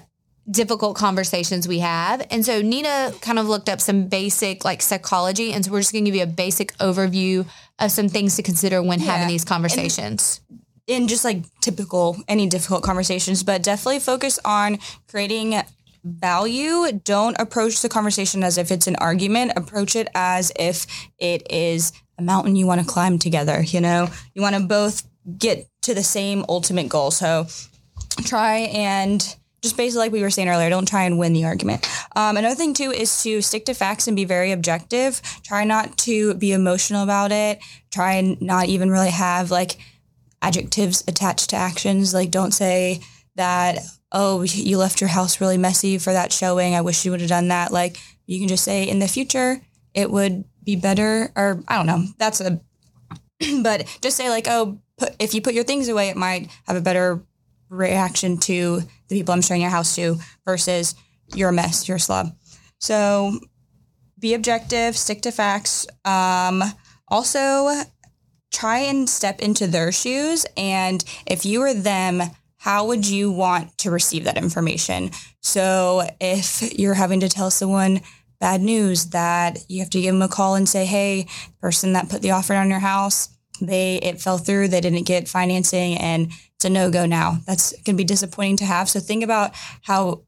difficult 0.51 0.97
conversations 0.97 1.69
we 1.69 1.79
have. 1.81 2.27
And 2.31 2.45
so 2.45 2.63
Nina 2.63 3.13
kind 3.21 3.39
of 3.39 3.47
looked 3.47 3.69
up 3.69 3.81
some 3.81 4.09
basic 4.09 4.65
like 4.65 4.83
psychology. 4.83 5.53
And 5.53 5.65
so 5.65 5.71
we're 5.71 5.81
just 5.81 5.93
going 5.93 6.05
to 6.05 6.11
give 6.11 6.17
you 6.17 6.25
a 6.25 6.27
basic 6.27 6.73
overview 6.79 7.47
of 7.79 7.91
some 7.91 8.09
things 8.09 8.37
to 8.37 8.43
consider 8.43 8.83
when 8.83 8.99
yeah. 8.99 9.13
having 9.13 9.29
these 9.29 9.45
conversations. 9.45 10.41
And- 10.49 10.59
in 10.89 11.07
just 11.07 11.25
like 11.25 11.45
typical 11.61 12.17
any 12.27 12.49
difficult 12.49 12.83
conversations, 12.83 13.45
but 13.45 13.63
definitely 13.63 14.01
focus 14.01 14.41
on 14.45 14.79
creating 15.09 15.63
value, 16.05 16.93
don't 17.05 17.37
approach 17.39 17.83
the 17.83 17.89
conversation 17.89 18.43
as 18.43 18.59
if 18.59 18.71
it's 18.71 18.87
an 18.87 18.97
argument. 18.97 19.53
Approach 19.57 19.97
it 19.97 20.09
as 20.15 20.53
if 20.59 20.87
it 21.19 21.51
is 21.51 21.93
a 22.19 22.23
mountain 22.23 22.57
you 22.57 22.67
want 22.67 22.81
to 22.81 22.87
climb 22.87 23.19
together. 23.19 23.63
You 23.63 23.81
know, 23.81 24.09
you 24.35 24.43
want 24.43 24.57
to 24.57 24.63
both 24.63 25.09
get 25.39 25.67
to 25.83 25.95
the 25.95 26.03
same 26.03 26.45
ultimate 26.49 26.89
goal. 26.89 27.11
So 27.11 27.47
try 28.25 28.59
and 28.73 29.21
just 29.63 29.77
basically 29.77 30.07
like 30.07 30.13
we 30.13 30.23
were 30.23 30.31
saying 30.31 30.49
earlier, 30.49 30.69
don't 30.69 30.89
try 30.89 31.05
and 31.05 31.19
win 31.19 31.33
the 31.33 31.45
argument. 31.45 31.89
Um, 32.17 32.37
another 32.37 32.57
thing 32.57 32.75
too 32.75 32.91
is 32.91 33.23
to 33.23 33.41
stick 33.41 33.65
to 33.67 33.75
facts 33.75 34.09
and 34.09 34.17
be 34.17 34.25
very 34.25 34.51
objective. 34.51 35.23
Try 35.45 35.65
not 35.65 35.97
to 35.99 36.35
be 36.35 36.53
emotional 36.53 37.05
about 37.05 37.31
it. 37.31 37.61
Try 37.93 38.15
and 38.15 38.41
not 38.43 38.67
even 38.67 38.91
really 38.91 39.11
have 39.11 39.53
like 39.53 39.79
adjectives 40.43 41.05
attached 41.07 41.51
to 41.51 41.57
actions. 41.57 42.13
Like 42.13 42.33
don't 42.33 42.51
say 42.51 43.01
that, 43.37 43.79
oh, 44.11 44.43
you 44.43 44.79
left 44.79 45.01
your 45.01 45.09
house 45.09 45.41
really 45.41 45.59
messy 45.59 45.99
for 45.99 46.13
that 46.13 46.33
showing. 46.33 46.75
I 46.75 46.81
wish 46.81 47.05
you 47.05 47.11
would 47.11 47.21
have 47.21 47.29
done 47.29 47.49
that. 47.49 47.73
Like 47.73 47.99
you 48.27 48.39
can 48.39 48.49
just 48.49 48.65
say 48.65 48.89
in 48.89 48.99
the 48.99 49.09
future, 49.09 49.61
it 49.95 50.11
would 50.11 50.45
be 50.65 50.77
better, 50.77 51.33
or 51.35 51.63
I 51.69 51.77
don't 51.77 51.87
know. 51.87 52.05
That's 52.19 52.41
a, 52.41 52.61
but 53.63 53.87
just 54.01 54.17
say 54.17 54.29
like, 54.31 54.47
oh, 54.49 54.81
put, 54.99 55.17
if 55.19 55.35
you 55.35 55.41
put 55.41 55.55
your 55.55 55.65
things 55.65 55.89
away, 55.89 56.09
it 56.09 56.17
might 56.17 56.51
have 56.67 56.77
a 56.77 56.81
better 56.81 57.23
reaction 57.69 58.39
to 58.39 58.83
the 59.09 59.17
people 59.17 59.33
I'm 59.33 59.41
showing 59.41 59.63
your 59.63 59.71
house 59.71 59.95
to 59.97 60.19
versus 60.45 60.95
you're 61.35 61.49
a 61.49 61.53
mess, 61.53 61.89
you're 61.89 61.97
a 61.97 62.01
slob. 62.01 62.37
So 62.79 63.39
be 64.19 64.35
objective, 64.35 64.97
stick 64.97 65.23
to 65.23 65.33
facts. 65.33 65.87
Um, 66.05 66.63
also, 67.09 67.83
try 68.53 68.79
and 68.79 69.09
step 69.09 69.41
into 69.41 69.67
their 69.67 69.91
shoes. 69.91 70.47
And 70.57 71.03
if 71.27 71.45
you 71.45 71.61
were 71.61 71.75
them, 71.75 72.23
how 72.63 72.87
would 72.87 73.09
you 73.09 73.29
want 73.33 73.77
to 73.77 73.91
receive 73.91 74.23
that 74.23 74.37
information? 74.37 75.11
So 75.41 76.07
if 76.21 76.79
you're 76.79 76.95
having 76.95 77.19
to 77.19 77.29
tell 77.29 77.51
someone 77.51 78.03
bad 78.39 78.61
news 78.61 79.07
that 79.07 79.59
you 79.69 79.81
have 79.81 79.91
to 79.91 80.01
give 80.01 80.15
them 80.15 80.23
a 80.23 80.29
call 80.29 80.55
and 80.55 80.69
say, 80.69 80.87
hey, 80.87 81.27
person 81.61 81.95
that 81.95 82.09
put 82.09 82.23
the 82.23 82.31
offer 82.31 82.55
on 82.55 82.71
your 82.71 82.79
house, 82.79 83.31
they 83.61 83.97
it 83.97 84.21
fell 84.21 84.39
through, 84.39 84.69
they 84.69 84.81
didn't 84.81 85.09
get 85.09 85.27
financing 85.27 85.99
and 85.99 86.31
it's 86.55 86.65
a 86.65 86.71
no-go 86.71 87.05
now. 87.05 87.39
That's 87.49 87.77
gonna 87.83 87.99
be 87.99 88.05
disappointing 88.05 88.59
to 88.59 88.65
have. 88.65 88.89
So 88.89 89.01
think 89.01 89.25
about 89.25 89.57
how 89.83 90.23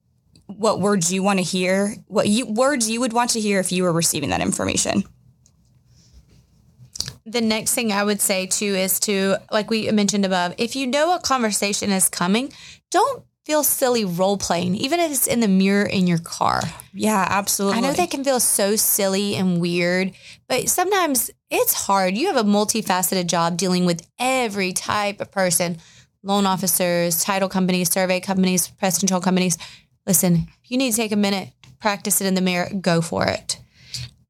what 0.46 0.80
words 0.80 1.12
you 1.12 1.22
want 1.22 1.38
to 1.38 1.44
hear, 1.44 1.94
what 2.08 2.26
you 2.26 2.46
words 2.46 2.90
you 2.90 2.98
would 2.98 3.12
want 3.12 3.30
to 3.30 3.40
hear 3.40 3.60
if 3.60 3.70
you 3.70 3.84
were 3.84 3.92
receiving 3.92 4.30
that 4.30 4.40
information. 4.40 5.04
The 7.26 7.40
next 7.40 7.74
thing 7.74 7.92
I 7.92 8.04
would 8.04 8.20
say 8.20 8.46
too 8.46 8.74
is 8.74 9.00
to, 9.00 9.36
like 9.50 9.70
we 9.70 9.90
mentioned 9.90 10.24
above, 10.24 10.54
if 10.58 10.76
you 10.76 10.86
know 10.86 11.14
a 11.14 11.20
conversation 11.20 11.90
is 11.90 12.08
coming, 12.08 12.52
don't 12.90 13.24
feel 13.44 13.62
silly 13.62 14.04
role 14.04 14.38
playing, 14.38 14.74
even 14.74 15.00
if 15.00 15.10
it's 15.10 15.26
in 15.26 15.40
the 15.40 15.48
mirror 15.48 15.84
in 15.84 16.06
your 16.06 16.18
car. 16.18 16.62
Yeah, 16.94 17.26
absolutely. 17.28 17.78
I 17.78 17.80
know 17.82 17.92
that 17.92 18.10
can 18.10 18.24
feel 18.24 18.40
so 18.40 18.76
silly 18.76 19.36
and 19.36 19.60
weird, 19.60 20.12
but 20.48 20.68
sometimes 20.68 21.30
it's 21.50 21.74
hard. 21.74 22.16
You 22.16 22.28
have 22.28 22.36
a 22.36 22.48
multifaceted 22.48 23.26
job 23.26 23.56
dealing 23.56 23.84
with 23.84 24.06
every 24.18 24.72
type 24.72 25.20
of 25.20 25.30
person 25.30 25.78
loan 26.22 26.46
officers, 26.46 27.22
title 27.22 27.50
companies, 27.50 27.92
survey 27.92 28.18
companies, 28.18 28.68
pest 28.68 28.98
control 28.98 29.20
companies. 29.20 29.58
Listen, 30.06 30.48
you 30.64 30.78
need 30.78 30.92
to 30.92 30.96
take 30.96 31.12
a 31.12 31.16
minute, 31.16 31.50
practice 31.80 32.22
it 32.22 32.26
in 32.26 32.34
the 32.34 32.40
mirror, 32.40 32.70
go 32.80 33.02
for 33.02 33.26
it. 33.26 33.58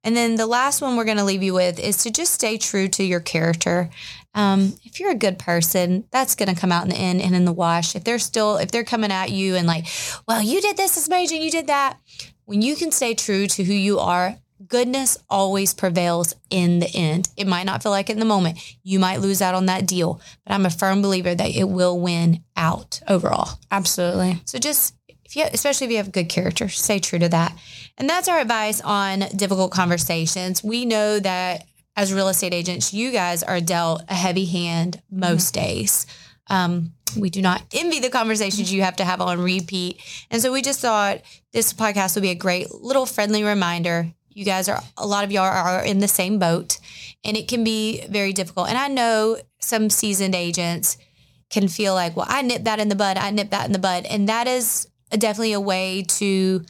And 0.05 0.17
then 0.17 0.37
the 0.37 0.47
last 0.47 0.81
one 0.81 0.97
we're 0.97 1.05
going 1.05 1.17
to 1.17 1.25
leave 1.25 1.43
you 1.43 1.55
with 1.55 1.81
is 1.81 1.97
to 2.05 2.11
just 2.11 2.33
stay 2.33 2.59
true 2.59 2.89
to 2.89 3.03
your 3.03 3.21
character. 3.21 3.91
Um, 4.35 4.75
if 4.85 5.01
you're 5.01 5.11
a 5.11 5.17
good 5.17 5.39
person, 5.39 6.05
that's 6.11 6.35
going 6.35 6.55
to 6.55 6.61
come 6.61 6.71
out 6.71 6.85
in 6.85 6.91
the 6.91 6.97
end 6.97 7.23
and 7.23 7.35
in 7.35 7.45
the 7.45 7.53
wash. 7.53 7.97
If 7.97 8.05
they're 8.05 8.19
still, 8.19 8.59
if 8.59 8.71
they're 8.71 8.85
coming 8.85 9.11
at 9.11 9.31
you 9.31 9.57
and 9.57 9.67
like, 9.67 9.87
well, 10.29 10.43
you 10.43 10.61
did 10.61 10.77
this, 10.77 10.95
this 10.95 11.09
major, 11.09 11.35
you 11.35 11.51
did 11.51 11.69
that. 11.69 11.99
When 12.45 12.61
you 12.61 12.77
can 12.77 12.93
stay 12.93 13.15
true 13.15 13.47
to 13.47 13.65
who 13.65 13.73
you 13.73 13.99
are, 13.99 14.37
goodness 14.69 15.19
always 15.29 15.75
prevails 15.75 16.35
in 16.51 16.79
the 16.79 16.91
end. 16.95 17.29
It 17.37 17.47
might 17.47 17.65
not 17.65 17.83
feel 17.83 17.93
like 17.93 18.11
it 18.11 18.15
in 18.15 18.19
the 18.19 18.25
moment. 18.25 18.59
You 18.83 18.99
might 18.99 19.21
lose 19.21 19.43
out 19.43 19.55
on 19.55 19.67
that 19.67 19.87
deal, 19.87 20.21
but 20.45 20.53
I'm 20.53 20.67
a 20.67 20.71
firm 20.71 21.03
believer 21.03 21.35
that 21.35 21.51
it 21.51 21.65
will 21.65 21.99
win 21.99 22.43
out 22.57 23.01
overall. 23.09 23.59
Absolutely. 23.71 24.41
So 24.45 24.59
just 24.59 24.94
if 25.35 25.37
you, 25.37 25.45
especially 25.53 25.87
if 25.87 25.91
you 25.91 25.97
have 25.99 26.13
good 26.13 26.29
character, 26.29 26.69
stay 26.69 26.99
true 26.99 27.19
to 27.19 27.29
that. 27.29 27.57
And 27.99 28.09
that's 28.09 28.29
our 28.29 28.39
advice 28.39 28.81
on 28.81 29.21
difficult 29.35 29.73
conversations. 29.73 30.63
We 30.63 30.85
know 30.85 31.19
that 31.21 31.67
as 31.97 32.13
real 32.13 32.29
estate 32.29 32.55
agents, 32.55 32.93
you 32.93 33.11
guys 33.11 33.43
are 33.43 33.61
dealt 33.61 34.03
a 34.09 34.15
heavy 34.15 34.47
hand 34.47 35.03
most 35.11 35.55
mm-hmm. 35.55 35.65
days. 35.65 36.07
Um, 36.49 36.93
we 37.17 37.31
do 37.31 37.41
not 37.41 37.63
envy 37.73 38.01
the 38.01 38.11
conversations 38.11 38.73
you 38.73 38.83
have 38.83 38.97
to 38.97 39.05
have 39.05 39.21
on 39.21 39.41
repeat. 39.41 40.01
And 40.31 40.43
so 40.43 40.53
we 40.53 40.63
just 40.63 40.81
thought 40.81 41.23
this 41.53 41.73
podcast 41.73 42.17
would 42.17 42.23
be 42.23 42.31
a 42.31 42.35
great 42.35 42.73
little 42.73 43.07
friendly 43.07 43.45
reminder. 43.45 44.13
You 44.31 44.45
guys 44.45 44.69
are, 44.69 44.81
a 44.97 45.07
lot 45.07 45.25
of 45.25 45.31
y'all 45.31 45.45
are 45.45 45.85
in 45.85 46.01
the 46.01 46.09
same 46.09 46.39
boat 46.41 46.79
and 47.25 47.37
it 47.37 47.47
can 47.47 47.63
be 47.63 48.05
very 48.09 48.33
difficult. 48.33 48.69
And 48.69 48.77
I 48.77 48.89
know 48.89 49.39
some 49.61 49.91
seasoned 49.91 50.35
agents 50.35 50.99
can 51.51 51.69
feel 51.69 51.95
like, 51.95 52.17
well, 52.17 52.27
I 52.29 52.43
nip 52.43 52.65
that 52.65 52.81
in 52.81 52.89
the 52.89 52.97
bud, 52.97 53.17
I 53.17 53.31
nip 53.31 53.51
that 53.51 53.67
in 53.67 53.73
the 53.73 53.79
bud. 53.79 54.05
And 54.07 54.29
that 54.29 54.49
is 54.49 54.89
definitely 55.17 55.53
a 55.53 55.61
way 55.61 56.05
to 56.09 56.65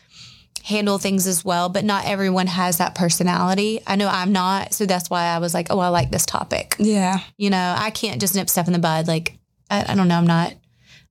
handle 0.64 0.96
things 0.96 1.26
as 1.26 1.44
well, 1.44 1.68
but 1.68 1.84
not 1.84 2.06
everyone 2.06 2.46
has 2.46 2.78
that 2.78 2.94
personality. 2.94 3.80
I 3.86 3.96
know 3.96 4.08
I'm 4.08 4.32
not, 4.32 4.72
so 4.72 4.86
that's 4.86 5.10
why 5.10 5.24
I 5.24 5.38
was 5.38 5.52
like, 5.52 5.66
oh, 5.70 5.78
I 5.78 5.88
like 5.88 6.10
this 6.10 6.24
topic. 6.24 6.74
Yeah. 6.78 7.18
You 7.36 7.50
know, 7.50 7.74
I 7.76 7.90
can't 7.90 8.18
just 8.20 8.34
nip 8.34 8.48
stuff 8.48 8.66
in 8.66 8.72
the 8.72 8.78
bud. 8.78 9.06
Like, 9.06 9.38
I, 9.70 9.92
I 9.92 9.94
don't 9.94 10.08
know, 10.08 10.16
I'm 10.16 10.26
not. 10.26 10.54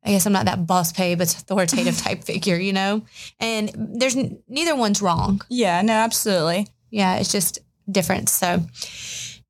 I 0.03 0.09
guess 0.09 0.25
I'm 0.25 0.33
not 0.33 0.45
that 0.45 0.65
boss 0.65 0.91
pay, 0.91 1.15
but 1.15 1.31
authoritative 1.33 1.97
type 2.03 2.23
figure, 2.23 2.57
you 2.57 2.73
know? 2.73 3.03
And 3.39 3.71
there's 3.75 4.17
neither 4.47 4.75
one's 4.75 5.01
wrong. 5.01 5.41
Yeah, 5.49 5.81
no, 5.83 5.93
absolutely. 5.93 6.67
Yeah, 6.89 7.17
it's 7.17 7.31
just 7.31 7.59
different. 7.89 8.29
So, 8.29 8.59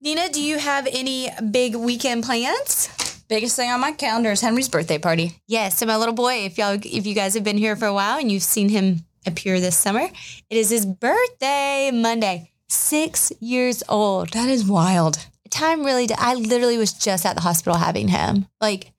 Nina, 0.01 0.29
do 0.29 0.43
you 0.43 0.59
have 0.59 0.85
any 0.91 1.29
big 1.49 1.75
weekend 1.75 2.23
plans? 2.23 2.89
Biggest 3.33 3.55
thing 3.55 3.71
on 3.71 3.79
my 3.79 3.93
calendar 3.93 4.29
is 4.29 4.41
Henry's 4.41 4.69
birthday 4.69 4.99
party. 4.99 5.35
Yes, 5.47 5.79
so 5.79 5.87
my 5.87 5.97
little 5.97 6.13
boy, 6.13 6.45
if 6.45 6.59
y'all 6.59 6.77
if 6.79 7.07
you 7.07 7.15
guys 7.15 7.33
have 7.33 7.43
been 7.43 7.57
here 7.57 7.75
for 7.75 7.87
a 7.87 7.93
while 7.93 8.19
and 8.19 8.31
you've 8.31 8.43
seen 8.43 8.69
him 8.69 9.07
appear 9.25 9.59
this 9.59 9.75
summer, 9.75 10.01
it 10.03 10.55
is 10.55 10.69
his 10.69 10.85
birthday 10.85 11.89
Monday. 11.91 12.51
Six 12.67 13.31
years 13.39 13.81
old. 13.89 14.33
That 14.33 14.49
is 14.49 14.67
wild. 14.67 15.17
Time 15.49 15.83
really 15.83 16.05
did. 16.05 16.17
I 16.19 16.35
literally 16.35 16.77
was 16.77 16.93
just 16.93 17.25
at 17.25 17.33
the 17.33 17.41
hospital 17.41 17.73
having 17.73 18.07
him. 18.07 18.45
Like 18.61 18.91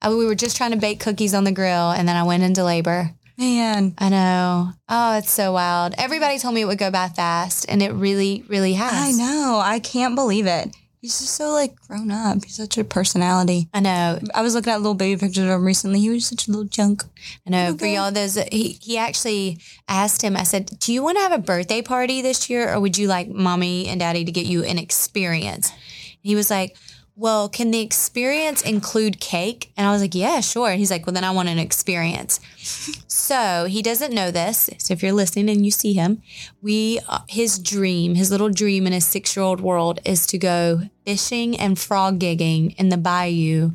I, 0.00 0.08
we 0.08 0.24
were 0.24 0.34
just 0.34 0.56
trying 0.56 0.70
to 0.70 0.78
bake 0.78 1.00
cookies 1.00 1.34
on 1.34 1.44
the 1.44 1.52
grill 1.52 1.90
and 1.90 2.08
then 2.08 2.16
I 2.16 2.22
went 2.22 2.42
into 2.42 2.64
labor. 2.64 3.10
Man. 3.36 3.92
I 3.98 4.08
know. 4.08 4.72
Oh, 4.88 5.18
it's 5.18 5.30
so 5.30 5.52
wild. 5.52 5.92
Everybody 5.98 6.38
told 6.38 6.54
me 6.54 6.62
it 6.62 6.66
would 6.66 6.78
go 6.78 6.90
by 6.90 7.08
fast 7.08 7.66
and 7.68 7.82
it 7.82 7.92
really, 7.92 8.46
really 8.48 8.72
has. 8.72 8.94
I 8.94 9.10
know. 9.10 9.60
I 9.62 9.78
can't 9.78 10.14
believe 10.14 10.46
it. 10.46 10.74
He's 11.04 11.20
just 11.20 11.34
so 11.34 11.50
like 11.50 11.78
grown 11.86 12.10
up. 12.10 12.42
He's 12.44 12.54
such 12.54 12.78
a 12.78 12.82
personality. 12.82 13.68
I 13.74 13.80
know. 13.80 14.18
I 14.34 14.40
was 14.40 14.54
looking 14.54 14.72
at 14.72 14.78
little 14.78 14.94
baby 14.94 15.20
pictures 15.20 15.44
of 15.44 15.50
him 15.50 15.62
recently. 15.62 16.00
He 16.00 16.08
was 16.08 16.24
such 16.24 16.48
a 16.48 16.50
little 16.50 16.66
chunk. 16.66 17.04
I 17.46 17.50
know. 17.50 17.66
Oh 17.66 17.68
okay. 17.72 17.78
For 17.78 17.86
y'all, 17.86 18.10
those 18.10 18.36
he 18.50 18.78
he 18.80 18.96
actually 18.96 19.58
asked 19.86 20.22
him. 20.22 20.34
I 20.34 20.44
said, 20.44 20.78
"Do 20.78 20.94
you 20.94 21.02
want 21.02 21.18
to 21.18 21.22
have 21.22 21.32
a 21.32 21.38
birthday 21.38 21.82
party 21.82 22.22
this 22.22 22.48
year, 22.48 22.72
or 22.72 22.80
would 22.80 22.96
you 22.96 23.06
like 23.06 23.28
mommy 23.28 23.86
and 23.86 24.00
daddy 24.00 24.24
to 24.24 24.32
get 24.32 24.46
you 24.46 24.64
an 24.64 24.78
experience?" 24.78 25.74
He 26.22 26.34
was 26.34 26.48
like, 26.48 26.74
well, 27.16 27.48
can 27.48 27.70
the 27.70 27.80
experience 27.80 28.60
include 28.62 29.20
cake? 29.20 29.72
And 29.76 29.86
I 29.86 29.92
was 29.92 30.02
like, 30.02 30.16
yeah, 30.16 30.40
sure. 30.40 30.70
And 30.70 30.80
he's 30.80 30.90
like, 30.90 31.06
well, 31.06 31.14
then 31.14 31.22
I 31.22 31.30
want 31.30 31.48
an 31.48 31.60
experience. 31.60 32.40
so 33.06 33.66
he 33.68 33.82
doesn't 33.82 34.12
know 34.12 34.32
this. 34.32 34.68
So 34.78 34.94
if 34.94 35.02
you're 35.02 35.12
listening 35.12 35.48
and 35.48 35.64
you 35.64 35.70
see 35.70 35.92
him, 35.92 36.22
we, 36.60 36.98
uh, 37.08 37.20
his 37.28 37.58
dream, 37.58 38.16
his 38.16 38.32
little 38.32 38.48
dream 38.48 38.86
in 38.86 38.92
his 38.92 39.06
six 39.06 39.36
year 39.36 39.44
old 39.44 39.60
world 39.60 40.00
is 40.04 40.26
to 40.28 40.38
go 40.38 40.82
fishing 41.06 41.56
and 41.56 41.78
frog 41.78 42.18
gigging 42.18 42.74
in 42.76 42.88
the 42.88 42.96
bayou 42.96 43.72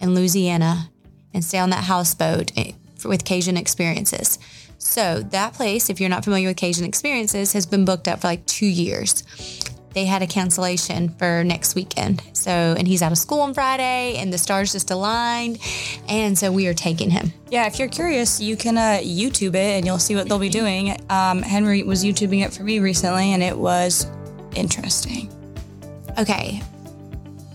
in 0.00 0.14
Louisiana 0.14 0.90
and 1.32 1.44
stay 1.44 1.58
on 1.58 1.70
that 1.70 1.84
houseboat 1.84 2.50
eh, 2.56 2.72
with 3.04 3.24
Cajun 3.24 3.56
experiences. 3.56 4.38
So 4.78 5.20
that 5.20 5.52
place, 5.52 5.90
if 5.90 6.00
you're 6.00 6.08
not 6.08 6.24
familiar 6.24 6.48
with 6.48 6.56
Cajun 6.56 6.84
experiences, 6.84 7.52
has 7.52 7.66
been 7.66 7.84
booked 7.84 8.08
up 8.08 8.22
for 8.22 8.26
like 8.26 8.46
two 8.46 8.66
years 8.66 9.22
they 9.92 10.04
had 10.04 10.22
a 10.22 10.26
cancellation 10.26 11.08
for 11.10 11.42
next 11.44 11.74
weekend. 11.74 12.22
So, 12.32 12.50
and 12.50 12.86
he's 12.86 13.02
out 13.02 13.12
of 13.12 13.18
school 13.18 13.40
on 13.40 13.54
Friday, 13.54 14.16
and 14.16 14.32
the 14.32 14.38
stars 14.38 14.72
just 14.72 14.90
aligned, 14.90 15.58
and 16.08 16.38
so 16.38 16.52
we 16.52 16.66
are 16.66 16.74
taking 16.74 17.10
him. 17.10 17.32
Yeah, 17.50 17.66
if 17.66 17.78
you're 17.78 17.88
curious, 17.88 18.40
you 18.40 18.56
can 18.56 18.78
uh, 18.78 19.00
YouTube 19.02 19.54
it, 19.54 19.76
and 19.76 19.86
you'll 19.86 19.98
see 19.98 20.14
what 20.14 20.28
they'll 20.28 20.38
be 20.38 20.48
doing. 20.48 20.96
Um, 21.10 21.42
Henry 21.42 21.82
was 21.82 22.04
YouTubing 22.04 22.44
it 22.44 22.52
for 22.52 22.62
me 22.62 22.78
recently, 22.78 23.32
and 23.32 23.42
it 23.42 23.56
was 23.56 24.06
interesting. 24.54 25.30
Okay. 26.18 26.62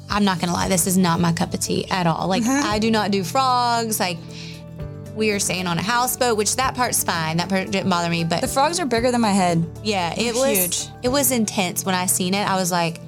I'm 0.09 0.23
not 0.23 0.39
gonna 0.39 0.53
lie, 0.53 0.69
this 0.69 0.87
is 0.87 0.97
not 0.97 1.19
my 1.19 1.33
cup 1.33 1.53
of 1.53 1.59
tea 1.59 1.89
at 1.89 2.07
all. 2.07 2.27
Like, 2.27 2.43
uh-huh. 2.43 2.63
I 2.65 2.79
do 2.79 2.91
not 2.91 3.11
do 3.11 3.23
frogs. 3.23 3.99
Like, 3.99 4.17
we 5.15 5.31
were 5.31 5.39
staying 5.39 5.67
on 5.67 5.77
a 5.77 5.81
houseboat, 5.81 6.37
which 6.37 6.55
that 6.57 6.75
part's 6.75 7.03
fine. 7.03 7.37
That 7.37 7.49
part 7.49 7.71
didn't 7.71 7.89
bother 7.89 8.09
me. 8.09 8.23
But 8.23 8.41
the 8.41 8.47
frogs 8.47 8.79
are 8.79 8.85
bigger 8.85 9.11
than 9.11 9.21
my 9.21 9.31
head. 9.31 9.65
Yeah, 9.83 10.13
it 10.17 10.35
was 10.35 10.57
huge. 10.57 10.87
It 11.03 11.09
was 11.09 11.31
intense 11.31 11.85
when 11.85 11.95
I 11.95 12.05
seen 12.05 12.33
it. 12.33 12.47
I 12.47 12.55
was 12.55 12.71
like, 12.71 12.99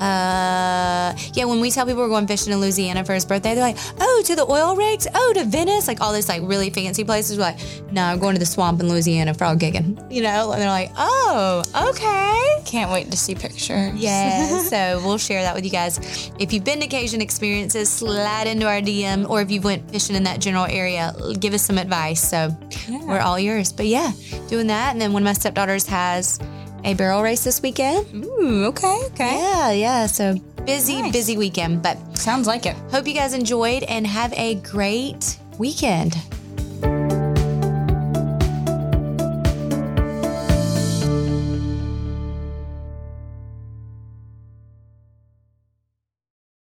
uh, 0.00 1.16
yeah, 1.34 1.44
when 1.44 1.60
we 1.60 1.70
tell 1.70 1.86
people 1.86 2.02
we're 2.02 2.08
going 2.08 2.26
fishing 2.26 2.52
in 2.52 2.60
Louisiana 2.60 3.04
for 3.04 3.14
his 3.14 3.24
birthday, 3.24 3.54
they're 3.54 3.64
like, 3.64 3.78
oh, 4.00 4.22
to 4.26 4.36
the 4.36 4.46
oil 4.46 4.76
rigs? 4.76 5.06
Oh, 5.14 5.32
to 5.34 5.44
Venice? 5.44 5.88
Like 5.88 6.00
all 6.00 6.12
this 6.12 6.28
like 6.28 6.42
really 6.44 6.70
fancy 6.70 7.04
places. 7.04 7.36
We're 7.36 7.44
like, 7.44 7.58
no, 7.92 8.02
I'm 8.02 8.18
going 8.18 8.34
to 8.34 8.38
the 8.38 8.46
swamp 8.46 8.80
in 8.80 8.88
Louisiana 8.88 9.34
for 9.34 9.48
frog 9.48 9.60
gigging. 9.60 10.12
You 10.12 10.22
know? 10.22 10.52
And 10.52 10.60
they're 10.60 10.68
like, 10.68 10.90
oh, 10.96 11.62
okay. 11.90 12.62
Can't 12.64 12.90
wait 12.90 13.10
to 13.10 13.16
see 13.16 13.34
pictures. 13.34 13.94
Yeah. 13.94 14.58
so 14.62 15.00
we'll 15.04 15.18
share 15.18 15.42
that 15.42 15.54
with 15.54 15.64
you 15.64 15.70
guys. 15.70 16.30
If 16.38 16.52
you've 16.52 16.64
been 16.64 16.80
to 16.80 16.86
Cajun 16.86 17.20
experiences, 17.20 17.88
slide 17.88 18.46
into 18.46 18.66
our 18.66 18.80
DM, 18.80 19.28
or 19.28 19.40
if 19.40 19.50
you 19.50 19.60
went 19.60 19.90
fishing 19.90 20.16
in 20.16 20.24
that 20.24 20.40
general 20.40 20.66
area, 20.66 21.14
give 21.38 21.54
us 21.54 21.62
some 21.62 21.78
advice. 21.78 22.28
So 22.28 22.56
yeah. 22.88 23.04
we're 23.04 23.20
all 23.20 23.38
yours. 23.38 23.72
But 23.72 23.86
yeah, 23.86 24.12
doing 24.48 24.66
that. 24.66 24.92
And 24.92 25.00
then 25.00 25.12
one 25.12 25.22
of 25.22 25.24
my 25.24 25.32
stepdaughters 25.32 25.86
has 25.86 26.38
a 26.84 26.94
barrel 26.94 27.22
race 27.22 27.44
this 27.44 27.60
weekend. 27.62 28.24
Ooh, 28.24 28.66
okay, 28.66 29.00
okay. 29.06 29.36
Yeah, 29.36 29.70
yeah. 29.72 30.06
So 30.06 30.36
busy, 30.64 31.02
nice. 31.02 31.12
busy 31.12 31.36
weekend, 31.36 31.82
but 31.82 31.96
sounds 32.16 32.46
like 32.46 32.66
it. 32.66 32.76
Hope 32.90 33.06
you 33.06 33.14
guys 33.14 33.34
enjoyed 33.34 33.82
and 33.84 34.06
have 34.06 34.32
a 34.34 34.56
great 34.56 35.38
weekend. 35.58 36.16